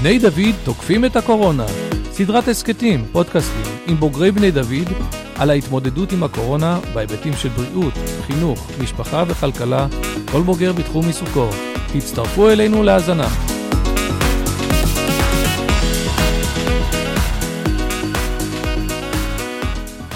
[0.00, 1.66] בני דוד תוקפים את הקורונה.
[2.12, 4.88] סדרת הסכתים, פודקאסטים, עם בוגרי בני דוד,
[5.38, 7.94] על ההתמודדות עם הקורונה בהיבטים של בריאות,
[8.26, 9.86] חינוך, משפחה וכלכלה,
[10.32, 11.48] כל בוגר בתחום עיסוקו.
[11.94, 13.49] הצטרפו אלינו להאזנה.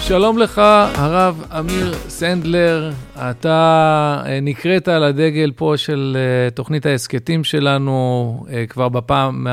[0.07, 0.61] שלום לך,
[0.95, 2.91] הרב אמיר סנדלר.
[3.15, 9.47] אתה אה, נקראת על הדגל פה של אה, תוכנית ההסכתים שלנו אה, כבר בפעם.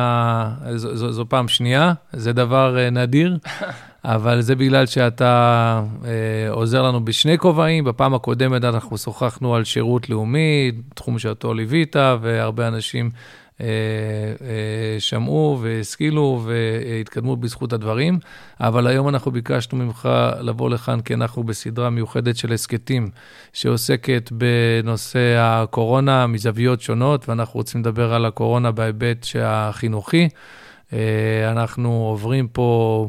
[0.75, 3.39] זו, זו, זו פעם שנייה, זה דבר נדיר,
[4.05, 5.83] אבל זה בגלל שאתה
[6.51, 7.84] עוזר לנו בשני כובעים.
[7.84, 13.11] בפעם הקודמת אנחנו שוחחנו על שירות לאומי, תחום שאותו ליווית, והרבה אנשים
[14.98, 18.19] שמעו והשכילו והתקדמו בזכות הדברים,
[18.61, 20.09] אבל היום אנחנו ביקשנו ממך
[20.41, 23.11] לבוא לכאן כי אנחנו בסדרה מיוחדת של הסכתים
[23.52, 30.28] שעוסקת בנושא הקורונה מזוויות שונות, ואנחנו רוצים לדבר על הקורונה בהיבט החינוכי.
[30.92, 33.09] אה, אנחנו עוברים פה...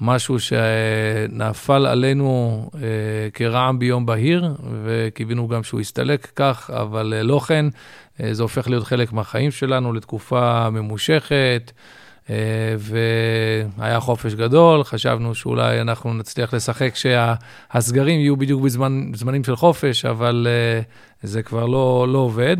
[0.00, 2.80] משהו שנפל עלינו אה,
[3.34, 7.66] כרעם ביום בהיר, וקיווינו גם שהוא יסתלק כך, אבל אה, לא כן,
[8.20, 11.72] אה, זה הופך להיות חלק מהחיים שלנו לתקופה ממושכת.
[12.30, 12.36] אה,
[13.78, 20.46] והיה חופש גדול, חשבנו שאולי אנחנו נצליח לשחק שהסגרים יהיו בדיוק בזמנים של חופש, אבל
[20.50, 20.80] אה,
[21.22, 22.56] זה כבר לא, לא עובד.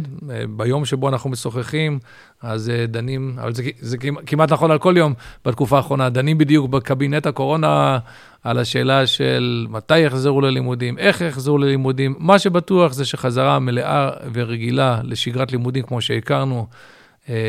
[0.48, 1.98] ביום שבו אנחנו משוחחים,
[2.42, 5.14] אז דנים, אבל זה, זה כמעט נכון על כל יום
[5.44, 7.98] בתקופה האחרונה, דנים בדיוק בקבינט הקורונה
[8.44, 12.14] על השאלה של מתי יחזרו ללימודים, איך יחזרו ללימודים.
[12.18, 16.66] מה שבטוח זה שחזרה מלאה ורגילה לשגרת לימודים כמו שהכרנו,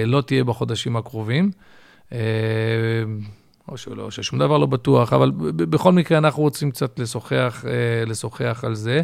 [0.06, 1.52] לא תהיה בחודשים הקרובים.
[2.12, 3.04] אה,
[3.68, 8.64] או שלא, ששום דבר לא בטוח, אבל בכל מקרה אנחנו רוצים קצת לשוחח, אה, לשוחח
[8.64, 9.02] על זה.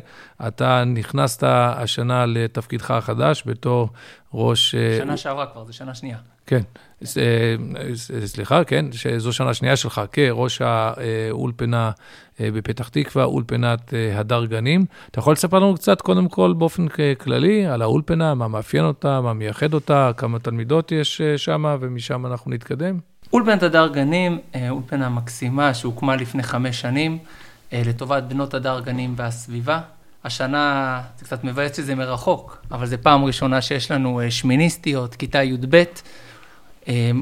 [0.48, 3.90] אתה נכנסת השנה לתפקידך החדש בתור
[4.34, 4.76] ראש...
[4.76, 6.18] אה, שנה שעברה כבר, זו שנה שנייה.
[6.46, 6.62] כן,
[8.26, 11.92] סליחה, כן, שזו שנה שנייה שלך כראש האולפנה
[12.40, 14.86] בפתח תקווה, אולפנת הדר גנים.
[15.12, 16.86] אתה יכול לספר לנו קצת, קודם כל, באופן
[17.20, 22.52] כללי, על האולפנה, מה מאפיין אותה, מה מייחד אותה, כמה תלמידות יש שם, ומשם אנחנו
[22.52, 23.13] נתקדם?
[23.34, 27.18] אולפנת הדר גנים, אה, אולפנה מקסימה שהוקמה לפני חמש שנים
[27.74, 29.80] אה, לטובת בנות הדר גנים והסביבה.
[30.24, 35.44] השנה, זה קצת מבאס שזה מרחוק, אבל זו פעם ראשונה שיש לנו אה, שמיניסטיות, כיתה
[35.44, 35.84] י"ב.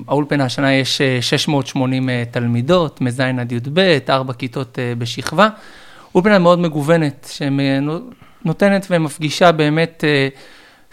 [0.08, 3.80] האולפנה השנה יש 680 תלמידות, מז' עד י"ב,
[4.10, 5.50] ארבע כיתות בשכבה.
[6.16, 10.04] אולפנה מאוד מגוונת, שנותנת ומפגישה באמת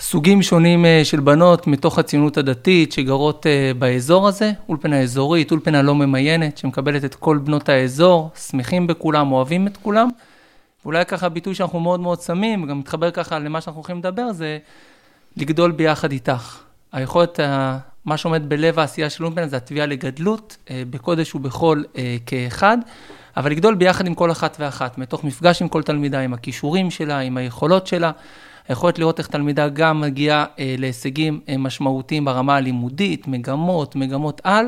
[0.01, 5.83] סוגים שונים אה, של בנות מתוך הציונות הדתית שגרות אה, באזור הזה, אולפנה אזורית, אולפנה
[5.83, 10.09] לא ממיינת, שמקבלת את כל בנות האזור, שמחים בכולם, אוהבים את כולם.
[10.85, 14.59] ואולי ככה ביטוי שאנחנו מאוד מאוד שמים, וגם מתחבר ככה למה שאנחנו הולכים לדבר, זה
[15.37, 16.59] לגדול ביחד איתך.
[16.93, 17.41] היכולת,
[18.05, 21.85] מה שעומד בלב העשייה של אולפנה זה התביעה לגדלות, אה, בקודש ובחול
[22.27, 22.79] כאחד,
[23.37, 27.19] אבל לגדול ביחד עם כל אחת ואחת, מתוך מפגש עם כל תלמידה, עם הכישורים שלה,
[27.19, 28.11] עם היכולות שלה.
[28.69, 34.67] היכולת לראות איך תלמידה גם מגיעה אה, להישגים אה, משמעותיים ברמה הלימודית, מגמות, מגמות על,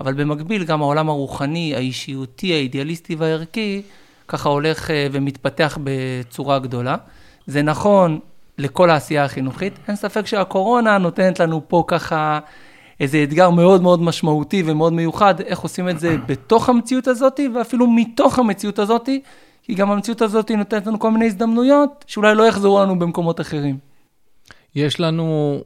[0.00, 3.82] אבל במקביל גם העולם הרוחני, האישיותי, האידיאליסטי והערכי,
[4.28, 6.96] ככה הולך אה, ומתפתח בצורה גדולה.
[7.46, 8.18] זה נכון
[8.58, 9.72] לכל העשייה החינוכית.
[9.88, 12.38] אין ספק שהקורונה נותנת לנו פה ככה
[13.00, 17.86] איזה אתגר מאוד מאוד משמעותי ומאוד מיוחד, איך עושים את זה בתוך המציאות הזאת, ואפילו
[17.86, 19.08] מתוך המציאות הזאת,
[19.68, 23.78] כי גם המציאות הזאת נותנת לנו כל מיני הזדמנויות שאולי לא יחזרו לנו במקומות אחרים.
[24.74, 25.58] יש לנו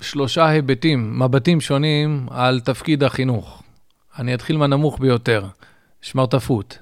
[0.00, 3.62] שלושה היבטים, מבטים שונים על תפקיד החינוך.
[4.18, 5.44] אני אתחיל מהנמוך ביותר,
[6.02, 6.78] שמרטפות.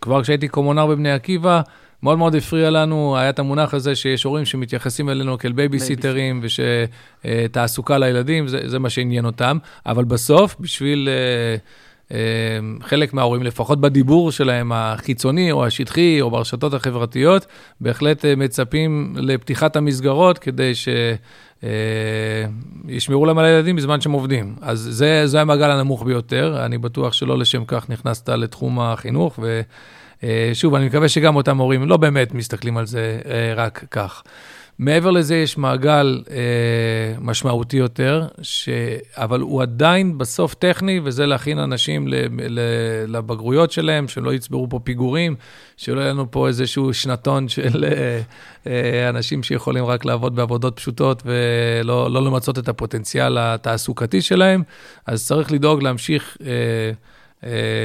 [0.00, 1.60] כבר כשהייתי קומונר בבני עקיבא,
[2.02, 7.98] מאוד מאוד הפריע לנו, היה את המונח הזה שיש הורים שמתייחסים אלינו כאל בייביסיטרים, ושתעסוקה
[7.98, 9.58] לילדים, זה, זה מה שעניין אותם.
[9.86, 11.08] אבל בסוף, בשביל...
[11.08, 11.93] אה,
[12.82, 17.46] חלק מההורים, לפחות בדיבור שלהם החיצוני או השטחי או ברשתות החברתיות,
[17.80, 20.72] בהחלט אה, מצפים לפתיחת המסגרות כדי
[22.84, 24.54] שישמרו אה, להם על הילדים בזמן שהם עובדים.
[24.60, 30.74] אז זה, זה המעגל הנמוך ביותר, אני בטוח שלא לשם כך נכנסת לתחום החינוך, ושוב,
[30.74, 33.20] אה, אני מקווה שגם אותם הורים לא באמת מסתכלים על זה
[33.56, 34.22] רק כך.
[34.78, 36.36] מעבר לזה יש מעגל אה,
[37.20, 38.68] משמעותי יותר, ש...
[39.14, 42.14] אבל הוא עדיין בסוף טכני, וזה להכין אנשים ל...
[42.48, 42.60] ל...
[43.08, 45.36] לבגרויות שלהם, שלא יצברו פה פיגורים,
[45.76, 48.20] שלא יהיה לנו פה איזשהו שנתון של אה,
[48.66, 54.62] אה, אנשים שיכולים רק לעבוד בעבודות פשוטות ולא לא למצות את הפוטנציאל התעסוקתי שלהם.
[55.06, 56.36] אז צריך לדאוג להמשיך...
[56.46, 56.92] אה,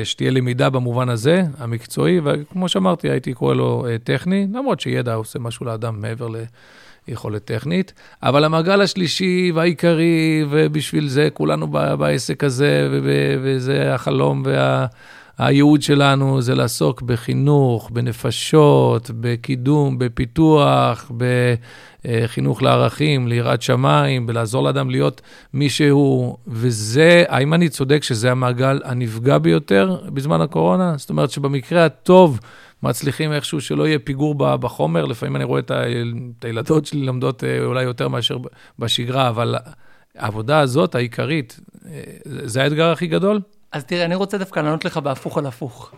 [0.04, 5.40] שתהיה למידה במובן הזה, המקצועי, וכמו שאמרתי, הייתי קורא לו אה, טכני, למרות שידע עושה
[5.40, 6.28] משהו לאדם מעבר
[7.08, 7.94] ליכולת טכנית.
[8.24, 12.90] אבל המעגל השלישי והעיקרי, ובשביל זה כולנו בעסק הזה,
[13.44, 14.86] וזה החלום וה...
[15.82, 21.12] שלנו זה לעסוק בחינוך, בנפשות, בקידום, בפיתוח,
[22.08, 25.22] בחינוך לערכים, ליראת שמיים, בלעזור לאדם להיות
[25.54, 26.38] מי שהוא.
[26.48, 30.94] וזה, האם אני צודק שזה המעגל הנפגע ביותר בזמן הקורונה?
[30.98, 32.40] זאת אומרת שבמקרה הטוב,
[32.84, 35.06] מצליחים איכשהו שלא יהיה פיגור בחומר.
[35.06, 35.72] לפעמים אני רואה את
[36.44, 38.38] הילדות שלי לומדות אה, אולי יותר מאשר
[38.80, 39.56] בשגרה, אבל
[40.16, 43.42] העבודה הזאת, העיקרית, אה, זה האתגר הכי גדול?
[43.72, 45.92] אז תראה, אני רוצה דווקא לענות לך בהפוך על הפוך.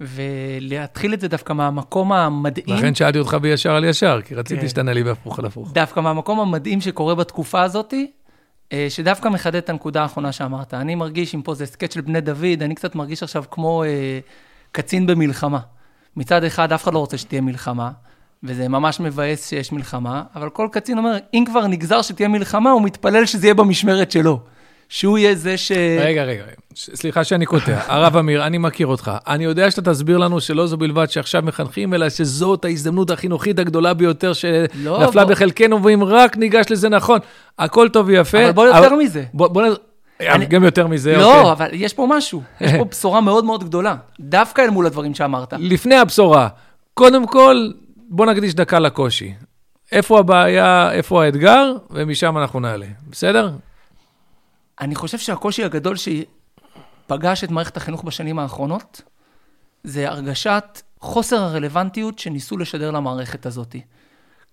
[0.00, 2.76] ולהתחיל את זה דווקא מהמקום המדהים.
[2.76, 4.68] לכן שאלתי אותך בישר על ישר, כי רציתי כן.
[4.68, 5.72] שתענה לי בהפוך על הפוך.
[5.72, 7.94] דווקא מהמקום המדהים שקורה בתקופה הזאת,
[8.72, 10.74] אה, שדווקא מחדד את הנקודה האחרונה שאמרת.
[10.74, 14.18] אני מרגיש, אם פה זה סקט של בני דוד, אני קצת מרגיש עכשיו כמו אה,
[14.72, 15.58] קצין במלחמה.
[16.16, 17.90] מצד אחד, אף אחד לא רוצה שתהיה מלחמה,
[18.42, 22.82] וזה ממש מבאס שיש מלחמה, אבל כל קצין אומר, אם כבר נגזר שתהיה מלחמה, הוא
[22.82, 24.40] מתפלל שזה יהיה במשמרת שלו.
[24.90, 25.72] שהוא יהיה זה ש...
[26.00, 26.42] רגע, רגע,
[26.76, 27.80] סליחה שאני קוטע.
[27.94, 29.10] הרב אמיר, אני מכיר אותך.
[29.26, 33.94] אני יודע שאתה תסביר לנו שלא זו בלבד שעכשיו מחנכים, אלא שזאת ההזדמנות החינוכית הגדולה
[33.94, 35.24] ביותר שנפלה לא.
[35.24, 37.18] בחלקנו, ואם רק ניגש לזה נכון,
[37.58, 38.44] הכל טוב ויפה.
[38.44, 38.96] אבל בוא יותר אבל...
[38.96, 39.24] מזה.
[39.34, 39.70] בוא, בוא נ...
[40.20, 40.46] אני...
[40.46, 41.42] גם יותר מזה, לא, אוקיי.
[41.42, 42.42] לא, אבל יש פה משהו.
[42.60, 45.54] יש פה בשורה מאוד מאוד גדולה, דווקא אל מול הדברים שאמרת.
[45.58, 46.48] לפני הבשורה,
[46.94, 47.70] קודם כל,
[48.08, 49.34] בוא נקדיש דקה לקושי.
[49.92, 52.86] איפה הבעיה, איפה האתגר, ומשם אנחנו נעלה.
[53.10, 53.50] בסדר?
[54.80, 59.02] אני חושב שהקושי הגדול שפגש את מערכת החינוך בשנים האחרונות,
[59.84, 63.76] זה הרגשת חוסר הרלוונטיות שניסו לשדר למערכת הזאת.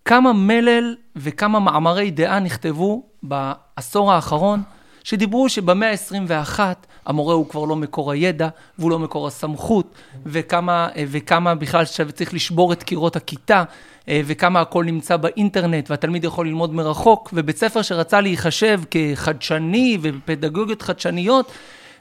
[0.06, 4.64] כמה מלל וכמה מאמרי דעה נכתבו בעשור האחרון,
[5.04, 6.60] שדיברו שבמאה ה-21
[7.06, 9.96] המורה הוא כבר לא מקור הידע והוא לא מקור הסמכות,
[10.26, 13.64] וכמה, וכמה בכלל שצריך לשבור את קירות הכיתה, אה,
[14.10, 21.52] וכמה הכל נמצא באינטרנט, והתלמיד יכול ללמוד מרחוק, ובית ספר שרצה להיחשב כחדשני ובפדגוגיות חדשניות,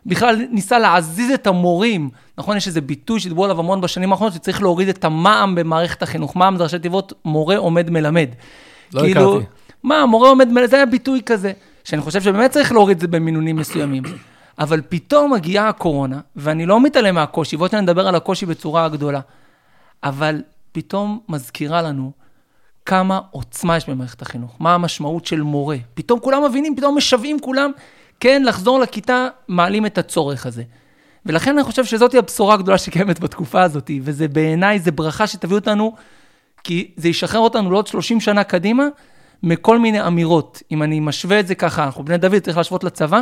[0.06, 2.10] בכלל ניסה להזיז את המורים.
[2.38, 6.36] נכון, יש איזה ביטוי שדיברו עליו המון בשנים האחרונות, שצריך להוריד את המע"מ במערכת החינוך.
[6.36, 8.28] מע"מ זה ראשי תיבות, מורה עומד מלמד.
[8.94, 9.46] לא כאילו, הכרתי.
[9.82, 11.52] מה, מורה עומד מלמד, זה היה ביטוי כזה,
[11.84, 14.02] שאני חושב שבאמת צריך להוריד את זה במינונים מסוימים.
[14.58, 19.20] אבל פתאום מגיעה הקורונה, ואני לא מתעלם מהקושי, בואו נדבר על הקושי בצורה גדולה.
[20.04, 20.42] אבל
[20.76, 22.12] פתאום מזכירה לנו
[22.86, 25.76] כמה עוצמה יש במערכת החינוך, מה המשמעות של מורה.
[25.94, 27.70] פתאום כולם מבינים, פתאום משוועים כולם,
[28.20, 30.62] כן, לחזור לכיתה, מעלים את הצורך הזה.
[31.26, 35.94] ולכן אני חושב שזאת הבשורה הגדולה שקיימת בתקופה הזאת, וזה בעיניי, זה ברכה שתביא אותנו,
[36.64, 38.84] כי זה ישחרר אותנו לעוד 30 שנה קדימה,
[39.42, 40.62] מכל מיני אמירות.
[40.72, 43.20] אם אני משווה את זה ככה, אנחנו בני דוד, צריך להשוות לצבא,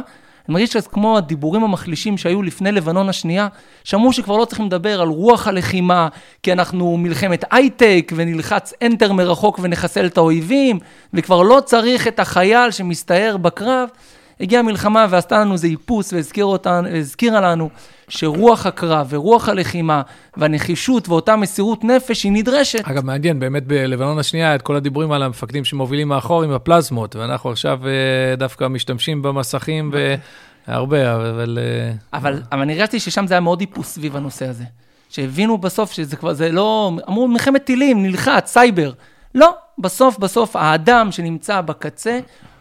[0.49, 3.49] אני מרגיש שזה כמו הדיבורים המחלישים שהיו לפני לבנון השנייה,
[3.85, 6.09] שאמרו שכבר לא צריכים לדבר על רוח הלחימה,
[6.43, 10.79] כי אנחנו מלחמת הייטק, ונלחץ אנטר מרחוק ונחסל את האויבים,
[11.15, 13.89] וכבר לא צריך את החייל שמסתער בקרב.
[14.41, 17.71] הגיעה המלחמה ועשתה לנו איזה איפוס והזכירה לנו
[18.09, 20.03] שרוח הקרב ורוח הלחימה
[20.37, 22.83] והנחישות ואותה מסירות נפש היא נדרשת.
[22.85, 27.51] אגב, מעניין, באמת בלבנון השנייה, את כל הדיבורים על המפקדים שמובילים מאחור עם הפלזמות, ואנחנו
[27.51, 29.93] עכשיו אה, דווקא משתמשים במסכים
[30.69, 31.59] והרבה, אבל...
[31.61, 34.65] אה, אבל, אבל אני הרגשתי ששם זה היה מאוד איפוס סביב הנושא הזה.
[35.15, 38.93] שהבינו בסוף שזה כבר, זה לא, אמרו מלחמת טילים, נלחץ, סייבר.
[39.35, 42.19] לא, בסוף, בסוף, האדם שנמצא בקצה,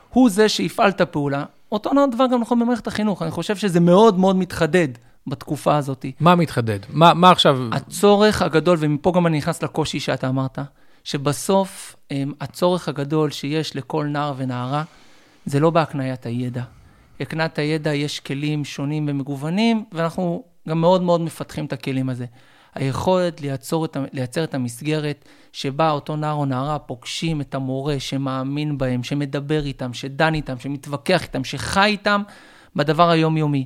[0.09, 1.43] הוא זה שיפעל את הפעולה.
[1.71, 3.21] אותו דבר גם נכון במערכת החינוך.
[3.21, 4.87] אני חושב שזה מאוד מאוד מתחדד
[5.27, 6.05] בתקופה הזאת.
[6.19, 6.79] מה מתחדד?
[6.89, 7.59] מה, מה עכשיו...
[7.71, 10.59] הצורך הגדול, ומפה גם אני נכנס לקושי שאתה אמרת,
[11.03, 14.83] שבסוף אמ, הצורך הגדול שיש לכל נער ונערה,
[15.45, 16.63] זה לא בהקניית הידע.
[17.19, 22.25] הקניית הידע יש כלים שונים ומגוונים, ואנחנו גם מאוד מאוד מפתחים את הכלים הזה.
[22.75, 28.77] היכולת לייצר את, לייצר את המסגרת שבה אותו נער או נערה פוגשים את המורה שמאמין
[28.77, 32.21] בהם, שמדבר איתם, שדן איתם, שמתווכח איתם, שחי איתם
[32.75, 33.65] בדבר היומיומי.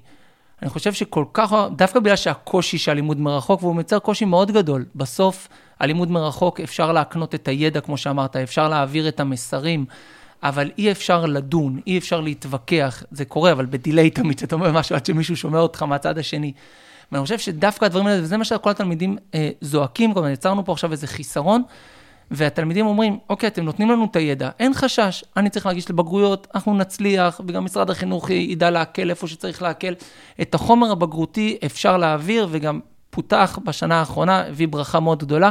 [0.62, 4.86] אני חושב שכל כך, דווקא בגלל שהקושי של הלימוד מרחוק, והוא מייצר קושי מאוד גדול.
[4.96, 5.48] בסוף,
[5.80, 9.86] הלימוד מרחוק, אפשר להקנות את הידע, כמו שאמרת, אפשר להעביר את המסרים,
[10.44, 13.04] אבל אי אפשר לדון, אי אפשר להתווכח.
[13.12, 16.54] זה קורה, אבל בדיליי תמיד, שאתה אומר משהו עד שמישהו שומע אותך מהצד השני.
[17.12, 20.92] ואני חושב שדווקא הדברים האלה, וזה מה שכל התלמידים אה, זועקים, כלומר, יצרנו פה עכשיו
[20.92, 21.64] איזה חיסרון,
[22.32, 26.74] והתלמידים אומרים, אוקיי, אתם נותנים לנו את הידע, אין חשש, אני צריך להגיש לבגרויות, אנחנו
[26.78, 29.94] נצליח, וגם משרד החינוך ידע להקל איפה שצריך להקל.
[30.42, 32.80] את החומר הבגרותי אפשר להעביר, וגם
[33.10, 35.50] פותח בשנה האחרונה, הביא ברכה מאוד גדולה.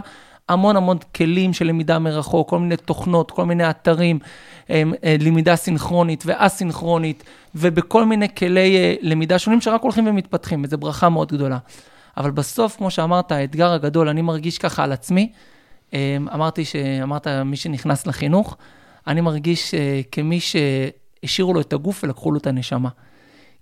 [0.48, 4.18] המון המון כלים של למידה מרחוק, כל מיני תוכנות, כל מיני אתרים,
[4.70, 4.82] אה,
[5.20, 11.32] למידה סינכרונית ואסינכרונית, ובכל מיני כלי אה, למידה שונים שרק הולכים ומתפתחים, וזו ברכה מאוד
[11.32, 11.58] גדולה.
[12.16, 15.32] אבל בסוף, כמו שאמרת, האתגר הגדול, אני מרגיש ככה על עצמי,
[16.34, 16.62] אמרתי,
[17.02, 18.56] אמרת, מי שנכנס לחינוך,
[19.06, 19.74] אני מרגיש
[20.12, 22.88] כמי שהשאירו לו את הגוף ולקחו לו את הנשמה.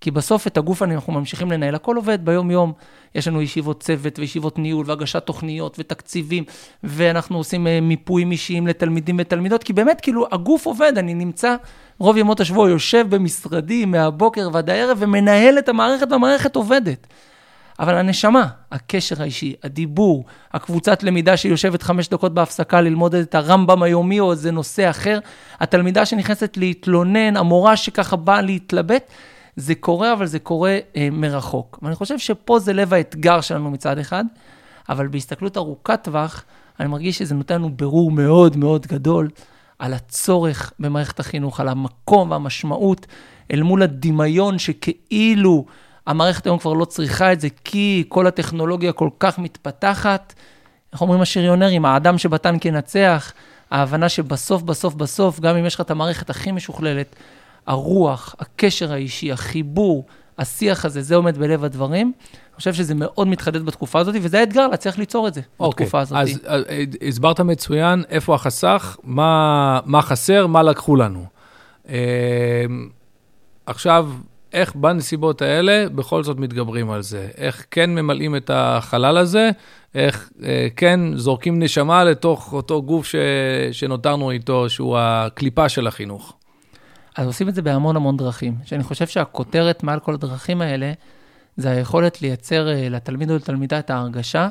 [0.04, 2.73] כי בסוף את הגוף אנחנו ממשיכים לנהל, הכל עובד ביום-יום.
[3.14, 6.45] יש לנו ישיבות צוות וישיבות ניהול והגשת תוכניות ותקציבים,
[6.85, 11.57] ואנחנו עושים אה, מיפויים אישיים לתלמידים ותלמידות, כי באמת, כאילו, הגוף עובד, אני נמצא
[11.99, 17.07] רוב ימות השבוע, יושב במשרדי מהבוקר ועד הערב ומנהל את המערכת, והמערכת עובדת.
[17.78, 24.21] אבל הנשמה, הקשר האישי, הדיבור, הקבוצת למידה שיושבת חמש דקות בהפסקה ללמוד את הרמב"ם היומי
[24.21, 25.19] או איזה נושא אחר,
[25.61, 29.11] התלמידה שנכנסת להתלונן, המורה שככה באה להתלבט,
[29.57, 31.78] זה קורה, אבל זה קורה אה, מרחוק.
[31.83, 34.25] ואני חושב שפה זה לב האתגר שלנו מצד אחד,
[34.88, 36.45] אבל בהסתכלות ארוכת טווח,
[36.81, 39.28] אני מרגיש שזה נותן לנו ברור מאוד מאוד גדול
[39.78, 43.07] על הצורך במערכת החינוך, על המקום והמשמעות,
[43.52, 45.64] אל מול הדמיון שכאילו
[46.06, 50.34] המערכת היום כבר לא צריכה את זה, כי כל הטכנולוגיה כל כך מתפתחת.
[50.92, 53.32] איך אומרים השריונרים, האדם שבטנק ינצח,
[53.70, 57.16] ההבנה שבסוף, בסוף, בסוף, גם אם יש לך את המערכת הכי משוכללת,
[57.66, 60.04] הרוח, הקשר האישי, החיבור,
[60.38, 62.12] השיח הזה, זה עומד בלב הדברים.
[62.32, 65.61] אני חושב שזה מאוד מתחדד בתקופה הזאת, וזה האתגר להצליח ליצור את זה okay.
[65.61, 66.18] אוקיי, בתקופה הזאת.
[66.18, 71.25] אז אה, הסברת מצוין איפה החסך, מה, מה חסר, מה לקחו לנו.
[71.88, 71.94] אה,
[73.66, 74.08] עכשיו,
[74.54, 77.28] איך בנסיבות האלה בכל זאת מתגברים על זה?
[77.37, 79.50] איך כן ממלאים את החלל הזה?
[79.94, 83.14] איך אה, כן זורקים נשמה לתוך אותו גוף ש,
[83.73, 86.37] שנותרנו איתו, שהוא הקליפה של החינוך?
[87.16, 88.54] אז עושים את זה בהמון המון דרכים.
[88.64, 90.92] שאני חושב שהכותרת מעל כל הדרכים האלה,
[91.56, 94.49] זה היכולת לייצר אה, לתלמיד או לתלמידה את ההרגשה,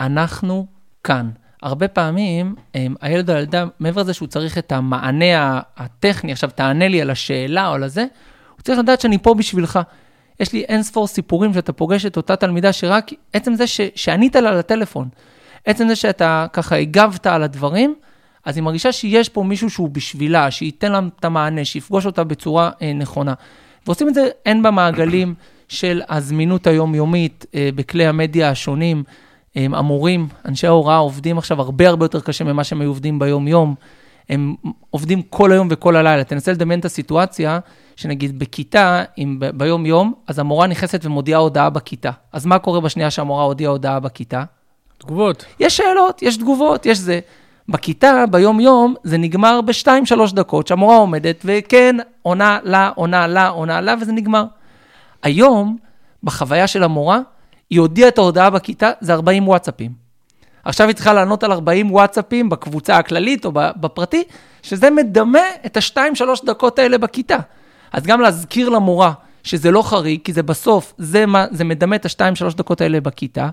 [0.00, 0.66] אנחנו
[1.04, 1.30] כאן.
[1.62, 2.54] הרבה פעמים,
[3.00, 7.68] הילד או הילדה, מעבר לזה שהוא צריך את המענה הטכני, עכשיו תענה לי על השאלה
[7.68, 8.06] או על הזה,
[8.60, 9.78] הוא צריך לדעת שאני פה בשבילך.
[10.40, 14.36] יש לי אין ספור סיפורים שאתה פוגש את אותה תלמידה שרק עצם זה ש, שענית
[14.36, 15.08] לה לטלפון,
[15.66, 17.94] עצם זה שאתה ככה הגבת על הדברים,
[18.44, 22.70] אז היא מרגישה שיש פה מישהו שהוא בשבילה, שייתן לה את המענה, שיפגוש אותה בצורה
[22.82, 23.34] אה, נכונה.
[23.86, 25.34] ועושים את זה הן במעגלים
[25.68, 29.02] של הזמינות היומיומית אה, בכלי המדיה השונים.
[29.56, 33.74] אה, המורים, אנשי ההוראה עובדים עכשיו הרבה הרבה יותר קשה ממה שהם היו עובדים ביום-יום.
[34.28, 34.54] הם
[34.90, 36.24] עובדים כל היום וכל הלילה.
[36.24, 37.58] תנסה לדמיין את הסיטואציה,
[38.00, 42.10] שנגיד בכיתה, אם ביום-יום, אז המורה נכנסת ומודיעה הודעה בכיתה.
[42.32, 44.44] אז מה קורה בשנייה שהמורה הודיעה הודעה בכיתה?
[44.98, 45.44] תגובות.
[45.60, 47.20] יש שאלות, יש תגובות, יש זה.
[47.68, 53.94] בכיתה, ביום-יום, זה נגמר בשתיים-שלוש דקות, שהמורה עומדת, וכן, עונה לה, עונה לה, עונה לה,
[54.00, 54.44] וזה נגמר.
[55.22, 55.76] היום,
[56.22, 57.20] בחוויה של המורה,
[57.70, 59.92] היא הודיעה את ההודעה בכיתה, זה 40 וואטסאפים.
[60.64, 64.24] עכשיו היא צריכה לענות על 40 וואטסאפים בקבוצה הכללית או בפרטי,
[64.62, 67.38] שזה מדמה את השתיים-שלוש דקות האלה בכיתה.
[67.92, 72.04] אז גם להזכיר למורה שזה לא חריג, כי זה בסוף, זה, מה, זה מדמה את
[72.04, 73.48] השתיים-שלוש דקות האלה בכיתה,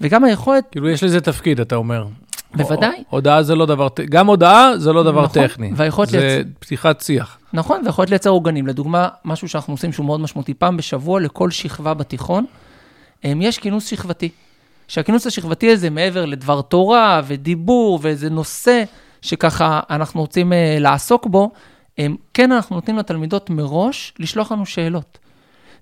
[0.00, 0.64] וגם היכולת...
[0.70, 2.06] כאילו, יש לזה תפקיד, אתה אומר.
[2.54, 3.02] בוודאי.
[3.10, 5.72] הודעה זה לא דבר, גם הודעה זה לא דבר נכון, טכני.
[5.76, 6.46] והיכולת זה לייצ...
[6.58, 7.38] פתיחת שיח.
[7.52, 8.66] נכון, ויכולת לייצר עוגנים.
[8.66, 12.44] לדוגמה, משהו שאנחנו עושים שהוא מאוד משמעותי, פעם בשבוע לכל שכבה בתיכון,
[13.24, 14.28] יש כינוס שכבתי.
[14.88, 18.82] שהכינוס השכבתי הזה, מעבר לדבר תורה ודיבור ואיזה נושא
[19.22, 21.50] שככה אנחנו רוצים uh, לעסוק בו,
[22.00, 22.02] um,
[22.34, 25.18] כן, אנחנו נותנים לתלמידות מראש לשלוח לנו שאלות.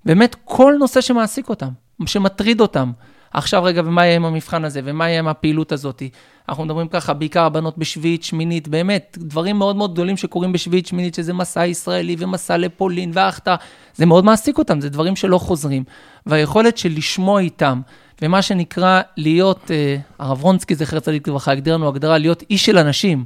[0.05, 1.69] באמת, כל נושא שמעסיק אותם,
[2.05, 2.91] שמטריד אותם.
[3.33, 6.03] עכשיו רגע, ומה יהיה עם המבחן הזה, ומה יהיה עם הפעילות הזאת.
[6.49, 11.15] אנחנו מדברים ככה, בעיקר הבנות בשביעית, שמינית, באמת, דברים מאוד מאוד גדולים שקורים בשביעית, שמינית,
[11.15, 13.55] שזה מסע ישראלי ומסע לפולין והחטא,
[13.95, 15.83] זה מאוד מעסיק אותם, זה דברים שלא חוזרים.
[16.25, 17.81] והיכולת של לשמוע איתם,
[18.21, 22.77] ומה שנקרא להיות, אה, הרב רונסקי, זכר צדיק לברכה, הגדיר לנו הגדרה, להיות איש של
[22.77, 23.25] אנשים,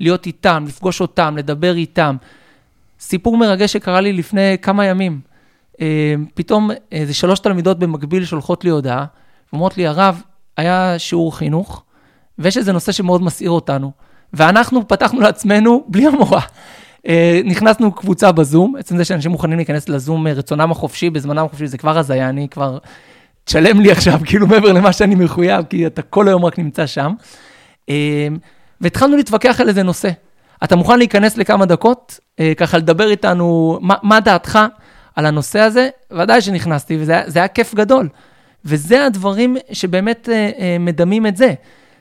[0.00, 2.16] להיות איתם, לפגוש אותם, לדבר איתם.
[3.00, 5.20] סיפור מרגש שקרה לי לפני כמה ימים.
[5.80, 9.04] אה, פתאום איזה שלוש תלמידות במקביל שולחות לי הודעה,
[9.52, 10.22] ואומרות לי, הרב,
[10.56, 11.82] היה שיעור חינוך,
[12.38, 13.92] ויש איזה נושא שמאוד מסעיר אותנו,
[14.32, 16.40] ואנחנו פתחנו לעצמנו בלי המורה.
[17.08, 21.78] אה, נכנסנו קבוצה בזום, עצם זה שאנשים מוכנים להיכנס לזום רצונם החופשי, בזמנם החופשי, זה
[21.78, 22.78] כבר הזיה, אני כבר
[23.44, 27.12] תשלם לי עכשיו, כאילו מעבר למה שאני מחויב, כי אתה כל היום רק נמצא שם.
[28.80, 30.10] והתחלנו להתווכח על איזה נושא.
[30.64, 34.58] אתה מוכן להיכנס לכמה דקות, אה, ככה לדבר איתנו, מה, מה דעתך
[35.16, 35.88] על הנושא הזה?
[36.10, 38.08] ודאי שנכנסתי, וזה היה כיף גדול.
[38.64, 41.54] וזה הדברים שבאמת אה, אה, מדמים את זה.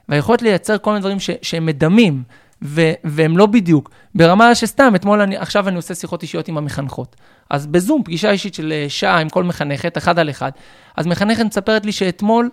[0.10, 2.24] והיכולת לייצר כל מיני דברים ש, שהם מדמים,
[2.64, 3.90] ו- והם לא בדיוק.
[4.16, 7.16] ברמה שסתם, אתמול אני, עכשיו אני עושה שיחות אישיות עם המחנכות.
[7.50, 10.52] אז בזום, פגישה אישית של אה, שעה עם כל מחנכת, אחד על אחד.
[10.98, 12.50] אז מחנכת מספרת לי שאתמול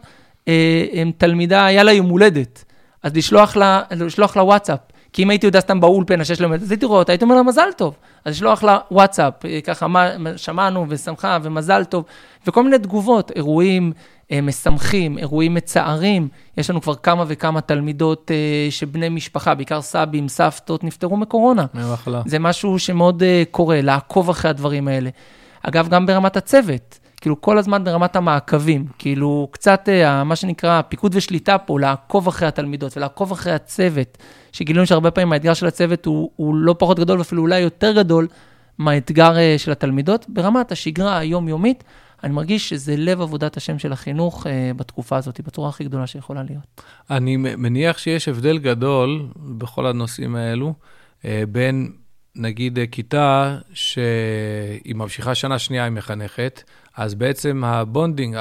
[0.48, 2.64] אה, תלמידה, היה לה יום הולדת.
[3.04, 4.78] אז לשלוח לה, לשלוח לה וואטסאפ.
[5.12, 7.42] כי אם הייתי יודע סתם באולפנה שיש להם, אז הייתי רואה אותה, הייתי אומר לה
[7.42, 7.96] מזל טוב.
[8.24, 12.04] אז לשלוח לה וואטסאפ, אה, ככה, מה, שמענו ושמחה ומזל טוב,
[12.46, 13.92] וכל מיני תגובות, אירועים
[14.32, 16.28] אה, משמחים, אירועים מצערים.
[16.56, 21.66] יש לנו כבר כמה וכמה תלמידות אה, שבני משפחה, בעיקר סבים, סבתות, נפטרו מקורונה.
[22.26, 25.10] זה משהו שמאוד אה, קורה, לעקוב אחרי הדברים האלה.
[25.62, 26.98] אגב, גם ברמת הצוות.
[27.24, 28.86] כאילו, כל הזמן ברמת המעקבים.
[28.98, 34.18] כאילו, קצת, אה, מה שנקרא, פיקוד ושליטה פה, לעקוב אחרי התלמידות ולעקוב אחרי הצוות,
[34.52, 38.28] שגילינו שהרבה פעמים האתגר של הצוות הוא, הוא לא פחות גדול, ואפילו אולי יותר גדול
[38.78, 40.26] מהאתגר אה, של התלמידות.
[40.28, 41.84] ברמת השגרה היומיומית,
[42.24, 46.42] אני מרגיש שזה לב עבודת השם של החינוך אה, בתקופה הזאת, בצורה הכי גדולה שיכולה
[46.42, 46.82] להיות.
[47.10, 50.74] אני מניח שיש הבדל גדול בכל הנושאים האלו,
[51.24, 51.92] אה, בין
[52.36, 56.62] נגיד אה, כיתה שהיא ממשיכה שנה שנייה, היא מחנכת,
[56.96, 58.36] אז בעצם ה bonding,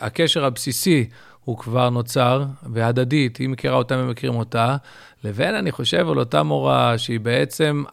[0.00, 1.08] הקשר הבסיסי,
[1.44, 4.76] הוא כבר נוצר, והדדית, היא מכירה אותה, הם מכירים אותה,
[5.24, 7.84] לבין, אני חושב, על אותה מורה שהיא בעצם,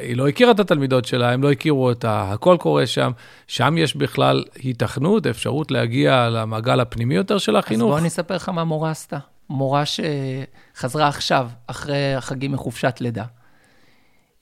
[0.00, 3.10] היא לא הכירה את התלמידות שלה, הם לא הכירו אותה, הכל קורה שם,
[3.46, 7.88] שם יש בכלל היתכנות, אפשרות להגיע למעגל הפנימי יותר של החינוך.
[7.88, 9.18] אז בוא אני אספר לך מה מורה עשתה.
[9.50, 13.24] מורה שחזרה עכשיו, אחרי החגים מחופשת לידה.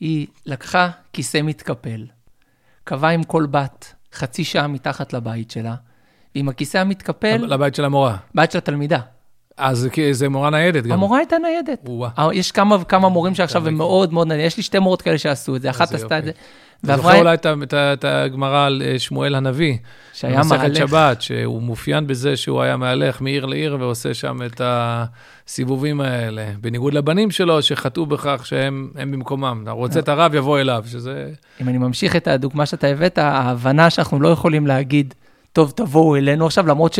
[0.02, 2.06] היא לקחה כיסא מתקפל,
[2.84, 5.74] קבעה עם כל בת חצי שעה מתחת לבית שלה,
[6.34, 7.36] ועם הכיסא המתקפל...
[7.36, 8.16] לבית של המורה.
[8.34, 9.00] בית של התלמידה.
[9.56, 10.92] אז זה מורה ניידת גם.
[10.92, 11.88] המורה הייתה ניידת.
[12.32, 14.46] יש כמה וכמה מורים שעכשיו הם מאוד מאוד ניידים.
[14.46, 16.30] יש לי שתי מורות כאלה שעשו את זה, אחת עשתה את זה.
[16.84, 17.36] אתה זוכר אולי
[17.72, 19.76] את הגמרא על אה, שמואל הנביא.
[20.12, 20.52] שהיה מהלך.
[20.52, 26.46] במסכת שבת, שהוא מאופיין בזה שהוא היה מהלך מעיר לעיר ועושה שם את הסיבובים האלה.
[26.60, 29.64] בניגוד לבנים שלו, שחטאו בכך שהם במקומם.
[29.68, 31.30] רוצה את הרב, יבוא אליו, שזה...
[31.60, 35.14] אם אני ממשיך את הדוגמה שאתה הבאת, ההבנה שאנחנו לא יכולים להגיד,
[35.52, 36.96] טוב, תבואו אלינו עכשיו, למרות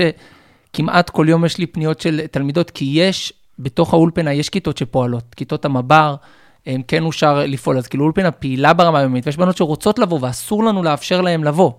[0.72, 5.34] שכמעט כל יום יש לי פניות של תלמידות, כי יש, בתוך האולפנה יש כיתות שפועלות,
[5.36, 6.14] כיתות המב"ר.
[6.88, 7.78] כן אושר לפעול.
[7.78, 11.73] אז כאילו אולפנה פעילה ברמה היומית, ויש בנות שרוצות לבוא, ואסור לנו לאפשר להן לבוא.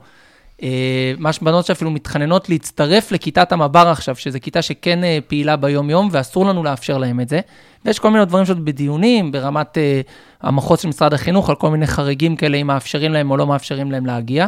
[0.63, 6.09] אה, ממש בנות שאפילו מתחננות להצטרף לכיתת המב"ר עכשיו, שזו כיתה שכן אה, פעילה ביום-יום,
[6.11, 7.39] ואסור לנו לאפשר להם את זה.
[7.85, 10.11] ויש כל מיני דברים שעוד בדיונים, ברמת uh,
[10.41, 13.91] המחוז של משרד החינוך, על כל מיני חריגים כאלה, אם מאפשרים להם או לא מאפשרים
[13.91, 14.45] להם להגיע.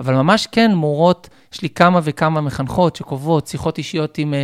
[0.00, 4.34] אבל ממש כן, מורות, יש לי כמה וכמה מחנכות שקובעות שיחות אישיות עם,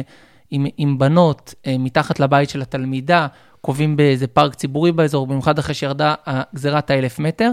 [0.50, 3.26] עם, עם בנות מתחת לבית של התלמידה,
[3.61, 6.14] קובעים באיזה פארק ציבורי באזור, במיוחד אחרי שירדה
[6.55, 7.51] גזירת האלף מטר.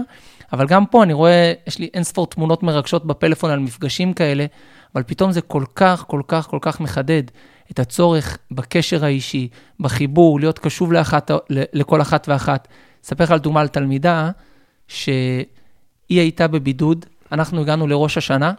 [0.52, 4.46] אבל גם פה אני רואה, יש לי אין ספור תמונות מרגשות בפלאפון על מפגשים כאלה,
[4.94, 7.22] אבל פתאום זה כל כך, כל כך, כל כך מחדד
[7.70, 9.48] את הצורך בקשר האישי,
[9.80, 12.68] בחיבור, להיות קשוב לאחת, לכל אחת ואחת.
[13.04, 14.30] אספר לך על דוגמה על תלמידה
[14.88, 15.46] שהיא
[16.08, 18.52] הייתה בבידוד, אנחנו הגענו לראש השנה,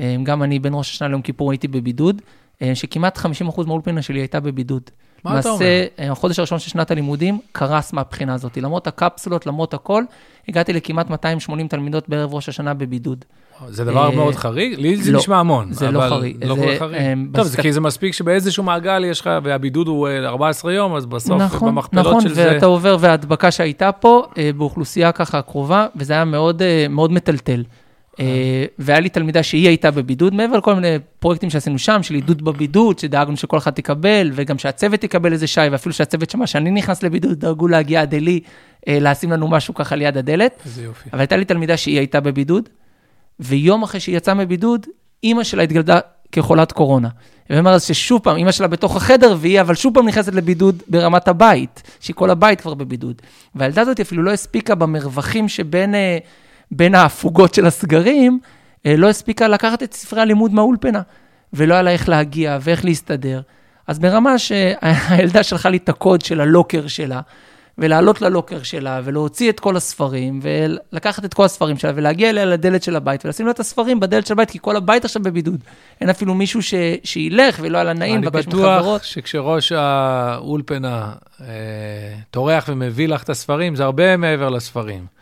[0.00, 2.22] אה, גם אני בין ראש השנה ליום כיפור הייתי בבידוד,
[2.62, 4.90] אה, שכמעט 50% מהאולפנה שלי הייתה בבידוד.
[5.24, 5.66] מה אתה אומר?
[5.66, 8.56] למעשה, החודש הראשון של שנת הלימודים קרס מהבחינה הזאת.
[8.56, 10.04] למרות הקפסולות, למרות הכל,
[10.48, 13.24] הגעתי לכמעט 280 תלמידות בערב ראש השנה בבידוד.
[13.68, 14.80] זה דבר אה, מאוד חריג?
[14.80, 15.72] לי זה לא, נשמע המון.
[15.72, 16.44] זה לא חריג.
[16.44, 16.94] לא כל חריג.
[16.94, 20.94] אה, טוב, זה כי זה מספיק שבאיזשהו מעגל יש לך, והבידוד הוא 14 אה, יום,
[20.94, 22.42] אז בסוף נכון, במכפלות נכון, של זה...
[22.42, 27.62] נכון, ואתה עובר, וההדבקה שהייתה פה, באוכלוסייה ככה קרובה, וזה היה מאוד, מאוד מטלטל.
[28.20, 32.42] אה, והיה לי תלמידה שהיא הייתה בבידוד, מעבר לכל מיני פרויקטים שעשינו שם, של עידוד
[32.42, 37.02] בבידוד, שדאגנו שכל אחד תקבל, וגם שהצוות יקבל איזה שי, ואפילו שהצוות שמע שאני נכנס
[37.02, 38.40] לבידוד, דאגו להגיע עד אלי,
[38.88, 40.62] אה, לשים לנו משהו ככה ליד הדלת.
[40.64, 41.08] איזה יופי.
[41.12, 42.68] אבל הייתה לי תלמידה שהיא הייתה בבידוד,
[43.40, 44.86] ויום אחרי שהיא יצאה מבידוד,
[45.22, 46.00] אימא שלה התגלדה
[46.32, 47.08] כחולת קורונה.
[47.50, 51.28] והיא אומרת ששוב פעם, אימא שלה בתוך החדר, והיא אבל שוב פעם נכנסת לבידוד ברמת
[51.28, 53.22] הבית, שכל הבית כבר בבידוד.
[53.54, 55.94] והילדה הזאת אפילו לא הספיקה במרווחים שבין...
[56.76, 58.40] בין ההפוגות של הסגרים,
[58.86, 61.02] אה, לא הספיקה לקחת את ספרי הלימוד מהאולפנה,
[61.52, 63.40] ולא היה לה איך להגיע ואיך להסתדר.
[63.86, 67.20] אז ברמה שהילדה שלחה לי את הקוד של הלוקר שלה,
[67.78, 72.82] ולעלות ללוקר שלה, ולהוציא את כל הספרים, ולקחת את כל הספרים שלה, ולהגיע אליה לדלת
[72.82, 75.60] של הבית, ולשים לה את הספרים בדלת של הבית, כי כל הבית עכשיו בבידוד.
[76.00, 76.74] אין אפילו מישהו ש...
[77.04, 78.68] שילך ולא היה לה נעים, לבקש מחברות.
[78.68, 81.46] אני בטוח שכשראש האולפנה אה,
[82.30, 85.13] טורח ומביא לך את הספרים, זה הרבה מעבר לספרים.